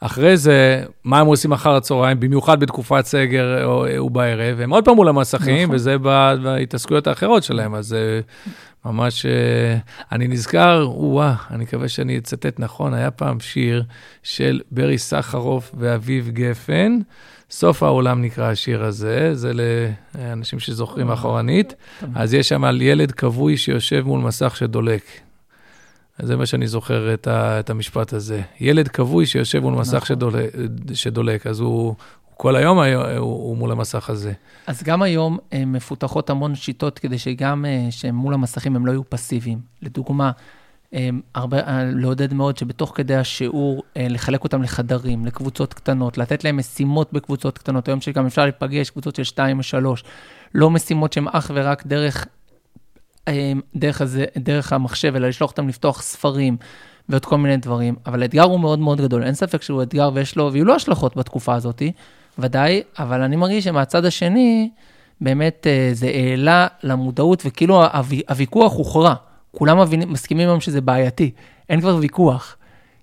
[0.07, 3.69] אחרי זה, מה הם עושים אחר הצהריים, במיוחד בתקופת סגר
[4.03, 5.75] ובערב, הם עוד פעם מול המסכים, נכון.
[5.75, 8.21] וזה בהתעסקויות האחרות שלהם, אז אה,
[8.85, 9.77] ממש, אה,
[10.13, 13.85] אני נזכר, וואה, אני מקווה שאני אצטט נכון, היה פעם שיר
[14.23, 16.99] של ברי סחרוף ואביב גפן.
[17.51, 19.53] סוף העולם נקרא השיר הזה, זה
[20.15, 21.75] לאנשים שזוכרים אחורנית.
[22.15, 25.03] אז יש שם על ילד כבוי שיושב מול מסך שדולק.
[26.19, 28.43] זה מה שאני זוכר את, ה, את המשפט הזה.
[28.61, 30.07] ילד כבוי שיושב מול מסך נכון.
[30.07, 30.51] שדולק,
[30.95, 31.95] שדולק, אז הוא,
[32.37, 34.33] כל היום הוא, הוא מול המסך הזה.
[34.67, 39.59] אז גם היום מפותחות המון שיטות כדי שגם שמול המסכים הם לא יהיו פסיביים.
[39.83, 40.31] לדוגמה,
[41.35, 46.57] הרבה, אה, לעודד מאוד שבתוך כדי השיעור, אה, לחלק אותם לחדרים, לקבוצות קטנות, לתת להם
[46.57, 47.89] משימות בקבוצות קטנות.
[47.89, 50.05] היום שגם אפשר להיפגש, קבוצות של שתיים או שלוש,
[50.55, 52.27] לא משימות שהן אך ורק דרך,
[53.77, 56.57] דרך, הזה, דרך המחשב, אלא לשלוח אותם לפתוח ספרים
[57.09, 57.95] ועוד כל מיני דברים.
[58.07, 61.17] אבל האתגר הוא מאוד מאוד גדול, אין ספק שהוא אתגר ויש לו, ויהיו לו השלכות
[61.17, 61.83] בתקופה הזאת,
[62.39, 64.71] ודאי, אבל אני מרגיש שמהצד השני,
[65.21, 67.83] באמת אה, זה העלה למודעות, וכאילו
[68.29, 69.15] הוויכוח הוכרע.
[69.53, 71.31] כולם מבינים, מסכימים היום שזה בעייתי,
[71.69, 72.57] אין כבר ויכוח.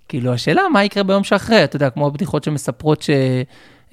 [0.07, 1.63] כאילו, השאלה, מה יקרה ביום שאחרי?
[1.63, 3.05] אתה יודע, כמו הבדיחות שמספרות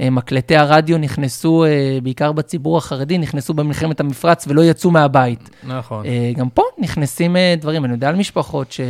[0.03, 5.51] שמקלטי הרדיו נכנסו, אה, בעיקר בציבור החרדי, נכנסו במלחמת המפרץ ולא יצאו מהבית.
[5.65, 6.07] נכון.
[6.07, 8.81] אה, גם פה נכנסים אה, דברים, אני יודע על משפחות ש...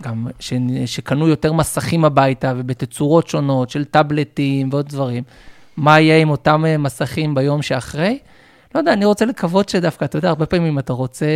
[0.00, 0.52] גם ש,
[0.86, 5.22] שקנו יותר מסכים הביתה ובתצורות שונות של טאבלטים ועוד דברים.
[5.76, 8.18] מה יהיה עם אותם מסכים ביום שאחרי?
[8.74, 11.26] לא יודע, אני רוצה לקוות שדווקא, אתה יודע, הרבה פעמים אם אתה רוצה,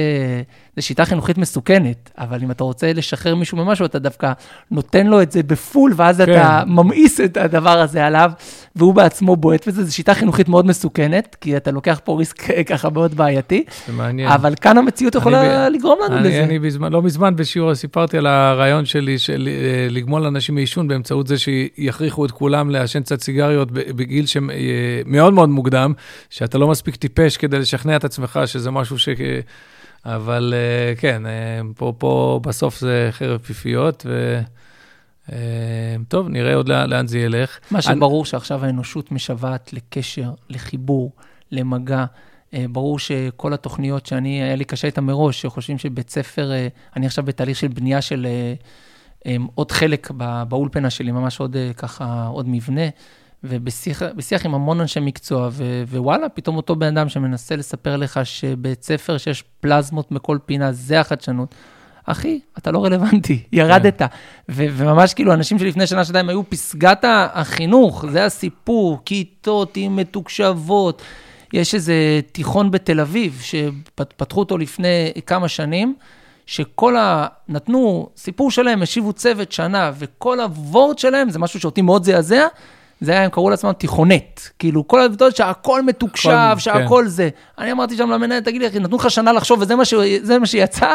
[0.77, 4.33] זו שיטה חינוכית מסוכנת, אבל אם אתה רוצה לשחרר מישהו ממשהו, אתה דווקא
[4.71, 6.33] נותן לו את זה בפול, ואז כן.
[6.33, 8.33] אתה ממאיס את הדבר הזה עליו,
[8.77, 12.91] והוא בעצמו בועט בזה, זו שיטה חינוכית מאוד מסוכנת, כי אתה לוקח פה ריסק ככה
[12.91, 13.65] מאוד בעייתי.
[13.87, 14.29] זה מעניין.
[14.29, 15.73] אבל כאן המציאות יכולה ב...
[15.73, 16.45] לגרום לנו אני, לזה.
[16.45, 21.27] אני בזמן, לא מזמן בשיעור סיפרתי על הרעיון שלי של אה, לגמול אנשים מעישון באמצעות
[21.27, 25.93] זה שיכריחו את כולם לעשן קצת סיגריות בגיל שמאוד מאוד מוקדם,
[26.31, 29.09] שאתה לא מספיק טיפש כדי לשכנע את עצמך שזה משהו ש...
[30.05, 34.41] אבל אה, כן, אה, פה, פה בסוף זה חרב פיפיות, ו...
[35.33, 37.59] אה, טוב, נראה עוד לאן זה ילך.
[37.71, 38.29] מה שברור אני...
[38.29, 41.13] שעכשיו האנושות משוועת לקשר, לחיבור,
[41.51, 42.05] למגע.
[42.71, 46.51] ברור שכל התוכניות שאני, היה לי קשה איתן מראש, שחושבים שבית ספר,
[46.97, 48.27] אני עכשיו בתהליך של בנייה של
[49.55, 50.11] עוד חלק
[50.49, 52.83] באולפנה שלי, ממש עוד ככה, עוד מבנה,
[53.45, 58.83] ובשיח עם המון אנשי מקצוע, ו, ווואלה, פתאום אותו בן אדם שמנסה לספר לך שבית
[58.83, 61.55] ספר שיש פלזמות מכל פינה, זה החדשנות.
[62.05, 63.99] אחי, אתה לא רלוונטי, ירדת.
[63.99, 64.07] כן.
[64.49, 71.03] ו- וממש כאילו, אנשים שלפני שנה, שנתיים היו פסגת החינוך, זה הסיפור, כיתות עם מתוקשבות.
[71.53, 75.95] יש איזה תיכון בתל אביב, שפתחו אותו לפני כמה שנים,
[76.47, 77.27] שכל ה...
[77.49, 82.47] נתנו סיפור שלהם, השיבו צוות שנה, וכל הוורד שלהם, זה משהו שאותי מאוד זעזע,
[83.03, 84.41] זה היה, הם קראו לעצמם תיכונט.
[84.59, 87.09] כאילו, כל הדברים שהכל מתוקשב, שהכל כן.
[87.09, 87.29] זה.
[87.59, 89.95] אני אמרתי שם למנהל, תגיד לי, אחי, נתנו לך שנה לחשוב, וזה מה, ש...
[90.41, 90.95] מה שיצא.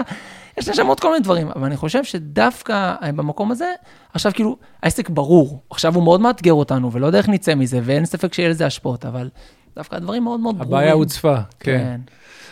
[0.58, 3.72] יש שם עוד כל מיני דברים, אבל אני חושב שדווקא אה, במקום הזה,
[4.14, 5.62] עכשיו כאילו, העסק ברור.
[5.70, 9.06] עכשיו הוא מאוד מאתגר אותנו, ולא יודע איך נצא מזה, ואין ספק שיהיה לזה השפעות,
[9.06, 9.30] אבל
[9.76, 10.74] דווקא הדברים מאוד מאוד ברורים.
[10.74, 11.78] הבעיה הוצפה, כן.
[11.78, 12.02] כן.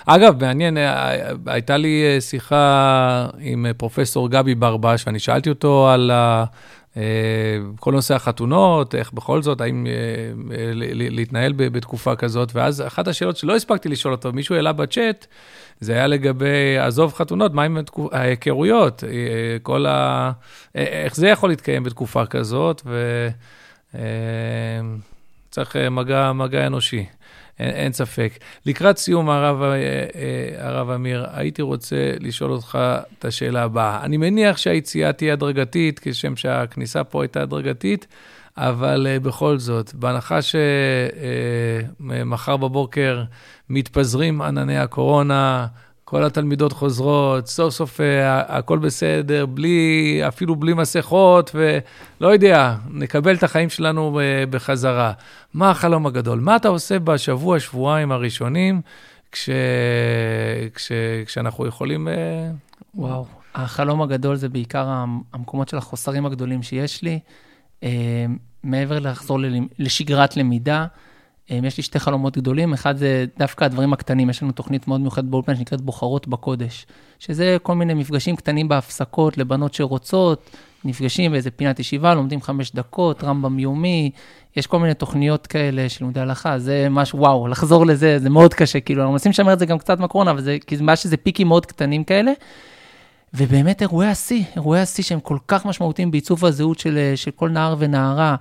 [0.05, 1.11] אגב, מעניין, אה,
[1.45, 6.45] הייתה לי אה, שיחה עם פרופסור גבי ברבש, ואני שאלתי אותו על ה...
[7.79, 9.87] כל נושא החתונות, איך בכל זאת, האם
[10.93, 15.27] להתנהל בתקופה כזאת, ואז אחת השאלות שלא הספקתי לשאול אותו, מישהו העלה בצ'אט,
[15.79, 17.77] זה היה לגבי, עזוב חתונות, מה עם
[18.11, 19.03] ההיכרויות?
[19.63, 20.31] כל ה...
[20.75, 22.81] איך זה יכול להתקיים בתקופה כזאת,
[25.49, 27.05] וצריך מגע, מגע אנושי.
[27.59, 28.33] אין, אין ספק.
[28.65, 29.61] לקראת סיום, הרב,
[30.57, 32.79] הרב אמיר, הייתי רוצה לשאול אותך
[33.19, 34.03] את השאלה הבאה.
[34.03, 38.07] אני מניח שהיציאה תהיה הדרגתית, כשם שהכניסה פה הייתה הדרגתית,
[38.57, 40.39] אבל uh, בכל זאת, בהנחה
[41.99, 43.23] שמחר בבוקר
[43.69, 45.67] מתפזרים ענני הקורונה,
[46.05, 48.03] כל התלמידות חוזרות, סוף סוף uh,
[48.47, 55.13] הכל בסדר, בלי, אפילו בלי מסכות, ולא יודע, נקבל את החיים שלנו uh, בחזרה.
[55.53, 56.39] מה החלום הגדול?
[56.39, 58.81] מה אתה עושה בשבוע, שבועיים הראשונים,
[59.31, 59.49] כש,
[60.73, 60.91] כש,
[61.25, 62.07] כשאנחנו יכולים...
[62.07, 62.11] Uh,
[62.95, 63.25] וואו,
[63.55, 64.87] החלום הגדול זה בעיקר
[65.33, 67.19] המקומות של החוסרים הגדולים שיש לי.
[67.83, 68.25] אה,
[68.63, 69.39] מעבר לחזור
[69.79, 70.87] לשגרת למידה, אה,
[71.49, 72.73] יש לי שתי חלומות גדולים.
[72.73, 76.85] אחד זה דווקא הדברים הקטנים, יש לנו תוכנית מאוד מיוחדת באולפן שנקראת בוחרות בקודש,
[77.19, 80.49] שזה כל מיני מפגשים קטנים בהפסקות לבנות שרוצות,
[80.85, 84.11] נפגשים באיזה פינת ישיבה, לומדים חמש דקות, רמב"ם יומי,
[84.55, 88.53] יש כל מיני תוכניות כאלה של לימודי הלכה, זה משהו, וואו, לחזור לזה, זה מאוד
[88.53, 91.17] קשה, כאילו, אנחנו מנסים לשמר את זה גם קצת מהקורונה, אבל זה, כי מה שזה
[91.17, 92.31] פיקים מאוד קטנים כאלה.
[93.33, 97.75] ובאמת אירועי השיא, אירועי השיא שהם כל כך משמעותיים בעיצוב הזהות של, של כל נער
[97.79, 98.35] ונערה,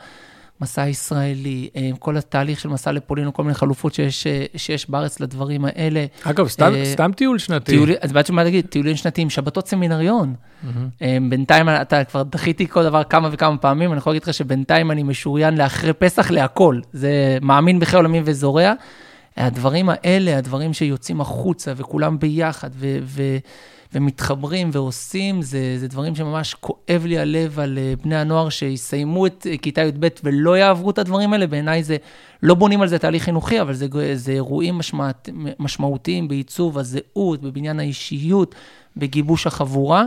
[0.61, 4.27] מסע ישראלי, אה, כל התהליך של מסע לפולין, כל מיני חלופות שיש,
[4.57, 6.07] שיש בארץ לדברים האלה.
[6.23, 7.73] אגב, סתם, uh, סתם טיול שנתי.
[7.73, 10.35] טיול, אז באתי מה להגיד, טיולים שנתיים, שבתות סמינריון.
[10.35, 11.01] Mm-hmm.
[11.29, 15.03] בינתיים, אתה כבר דחיתי כל דבר כמה וכמה פעמים, אני יכול להגיד לך שבינתיים אני
[15.03, 16.81] משוריין לאחרי פסח להכל.
[16.93, 18.73] זה מאמין בחיי עולמים וזורע.
[19.37, 22.99] הדברים האלה, הדברים שיוצאים החוצה וכולם ביחד, ו...
[23.03, 23.23] ו
[23.95, 29.47] ומתחברים ועושים, זה, זה דברים שממש כואב לי הלב על אה, בני הנוער שיסיימו את
[29.51, 31.47] אה, כיתה י"ב ולא יעברו את הדברים האלה.
[31.47, 31.97] בעיניי זה,
[32.43, 35.29] לא בונים על זה תהליך חינוכי, אבל זה, זה אירועים משמעת,
[35.59, 38.55] משמעותיים בעיצוב הזהות, בבניין האישיות,
[38.97, 40.05] בגיבוש החבורה.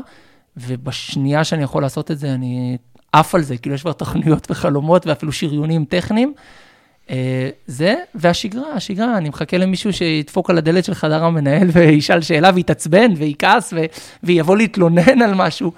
[0.58, 2.78] ובשנייה שאני יכול לעשות את זה, אני
[3.14, 6.34] עף על זה, כאילו יש כבר תוכניות וחלומות ואפילו שריונים טכניים.
[7.10, 12.52] אה, זה, והשגרה, השגרה, אני מחכה למישהו שידפוק על הדלת של חדר המנהל וישאל שאלה
[12.54, 13.74] ויתעצבן ויכעס
[14.24, 15.72] ויבוא להתלונן על משהו.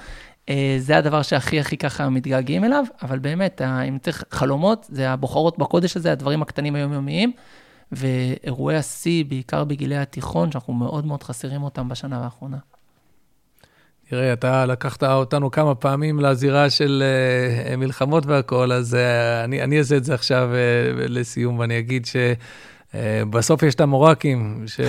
[0.49, 5.57] אה, זה הדבר שהכי הכי ככה מתגעגעים אליו, אבל באמת, אם צריך חלומות, זה הבוחרות
[5.57, 7.31] בקודש הזה, הדברים הקטנים היומיומיים,
[7.91, 12.57] ואירועי השיא, בעיקר בגילי התיכון, שאנחנו מאוד מאוד חסרים אותם בשנה האחרונה.
[14.09, 17.03] תראה, אתה לקחת אותנו כמה פעמים לזירה של
[17.73, 18.97] uh, מלחמות והכול, אז uh,
[19.43, 22.07] אני, אני אעשה את זה עכשיו uh, לסיום, ואני אגיד
[22.93, 24.79] שבסוף uh, יש את המורקים, ש...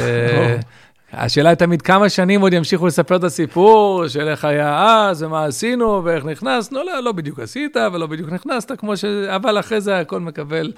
[1.12, 5.44] השאלה היא תמיד כמה שנים עוד ימשיכו לספר את הסיפור של איך היה אז, ומה
[5.44, 9.04] עשינו, ואיך נכנסנו, לא, לא בדיוק עשית ולא בדיוק נכנסת, כמו ש...
[9.04, 10.72] אבל אחרי זה הכל מקבל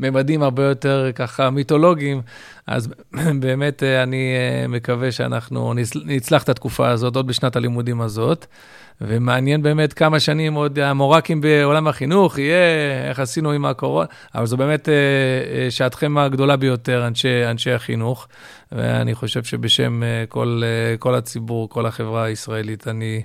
[0.00, 2.22] ממדים הרבה יותר ככה מיתולוגיים.
[2.66, 2.88] אז
[3.40, 5.74] באמת אני אה, מקווה שאנחנו
[6.04, 8.46] נצלח את התקופה הזאת עוד בשנת הלימודים הזאת.
[9.00, 14.56] ומעניין באמת כמה שנים עוד המורקים בעולם החינוך יהיה, איך עשינו עם הקורונה, אבל זו
[14.56, 18.28] באמת אה, אה, שעתכם הגדולה ביותר, אנשי, אנשי החינוך,
[18.72, 20.62] ואני חושב שבשם כל,
[20.98, 23.22] כל הציבור, כל החברה הישראלית, אני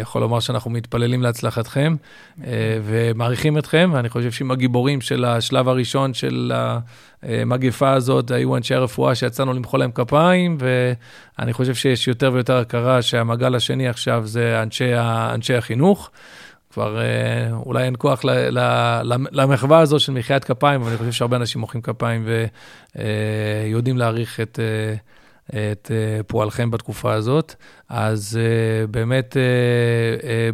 [0.00, 1.96] יכול לומר שאנחנו מתפללים להצלחתכם
[2.84, 6.52] ומעריכים אתכם, ואני חושב שעם הגיבורים של השלב הראשון של
[7.22, 10.58] המגפה הזאת היו אנשי הרפואה שיצאנו למחוא להם כפיים,
[11.38, 14.90] ואני חושב שיש יותר ויותר הכרה שהמעגל השני עכשיו זה אנשי,
[15.34, 16.10] אנשי החינוך.
[16.72, 16.98] כבר
[17.52, 18.24] אולי אין כוח
[19.32, 22.26] למחווה הזו של מחיית כפיים, אבל אני חושב שהרבה אנשים מוחאים כפיים
[22.94, 24.58] ויודעים להעריך את,
[25.50, 25.90] את
[26.26, 27.54] פועלכם בתקופה הזאת.
[27.88, 28.38] אז
[28.90, 29.36] באמת,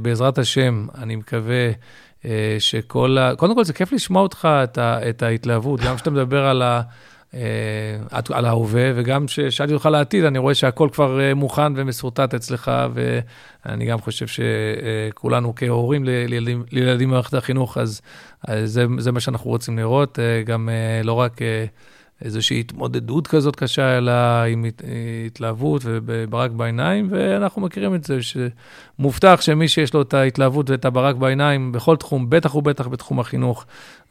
[0.02, 1.70] בעזרת השם, אני מקווה
[2.58, 3.34] שכל ה...
[3.36, 5.08] קודם כל, זה כיף לשמוע אותך, את, ה...
[5.08, 6.82] את ההתלהבות, גם כשאתה מדבר על, ה...
[8.30, 14.00] על ההווה, וגם כששאלתי אותך לעתיד, אני רואה שהכל כבר מוכן ומסורטט אצלך, ואני גם
[14.00, 18.00] חושב שכולנו כהורים לילדים, לילדים במערכת החינוך, אז,
[18.48, 20.68] אז זה, זה מה שאנחנו רוצים לראות, גם
[21.04, 21.40] לא רק...
[22.24, 24.12] איזושהי התמודדות כזאת קשה, אלא
[24.48, 24.64] עם
[25.26, 31.16] התלהבות וברק בעיניים, ואנחנו מכירים את זה, שמובטח שמי שיש לו את ההתלהבות ואת הברק
[31.16, 33.64] בעיניים בכל תחום, בטח ובטח בתחום החינוך,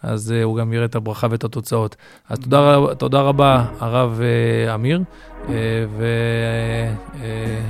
[0.04, 1.96] אז uh, הוא גם יראה את הברכה ואת התוצאות.
[2.30, 5.02] אז תודה, תודה רבה, הרב uh, אמיר,
[5.46, 5.50] uh,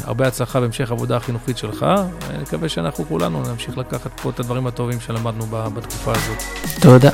[0.03, 1.85] והרבה הצלחה בהמשך העבודה החינוכית שלך.
[2.29, 6.37] אני מקווה שאנחנו כולנו נמשיך לקחת פה את הדברים הטובים שלמדנו בתקופה הזאת.
[6.81, 7.11] תודה.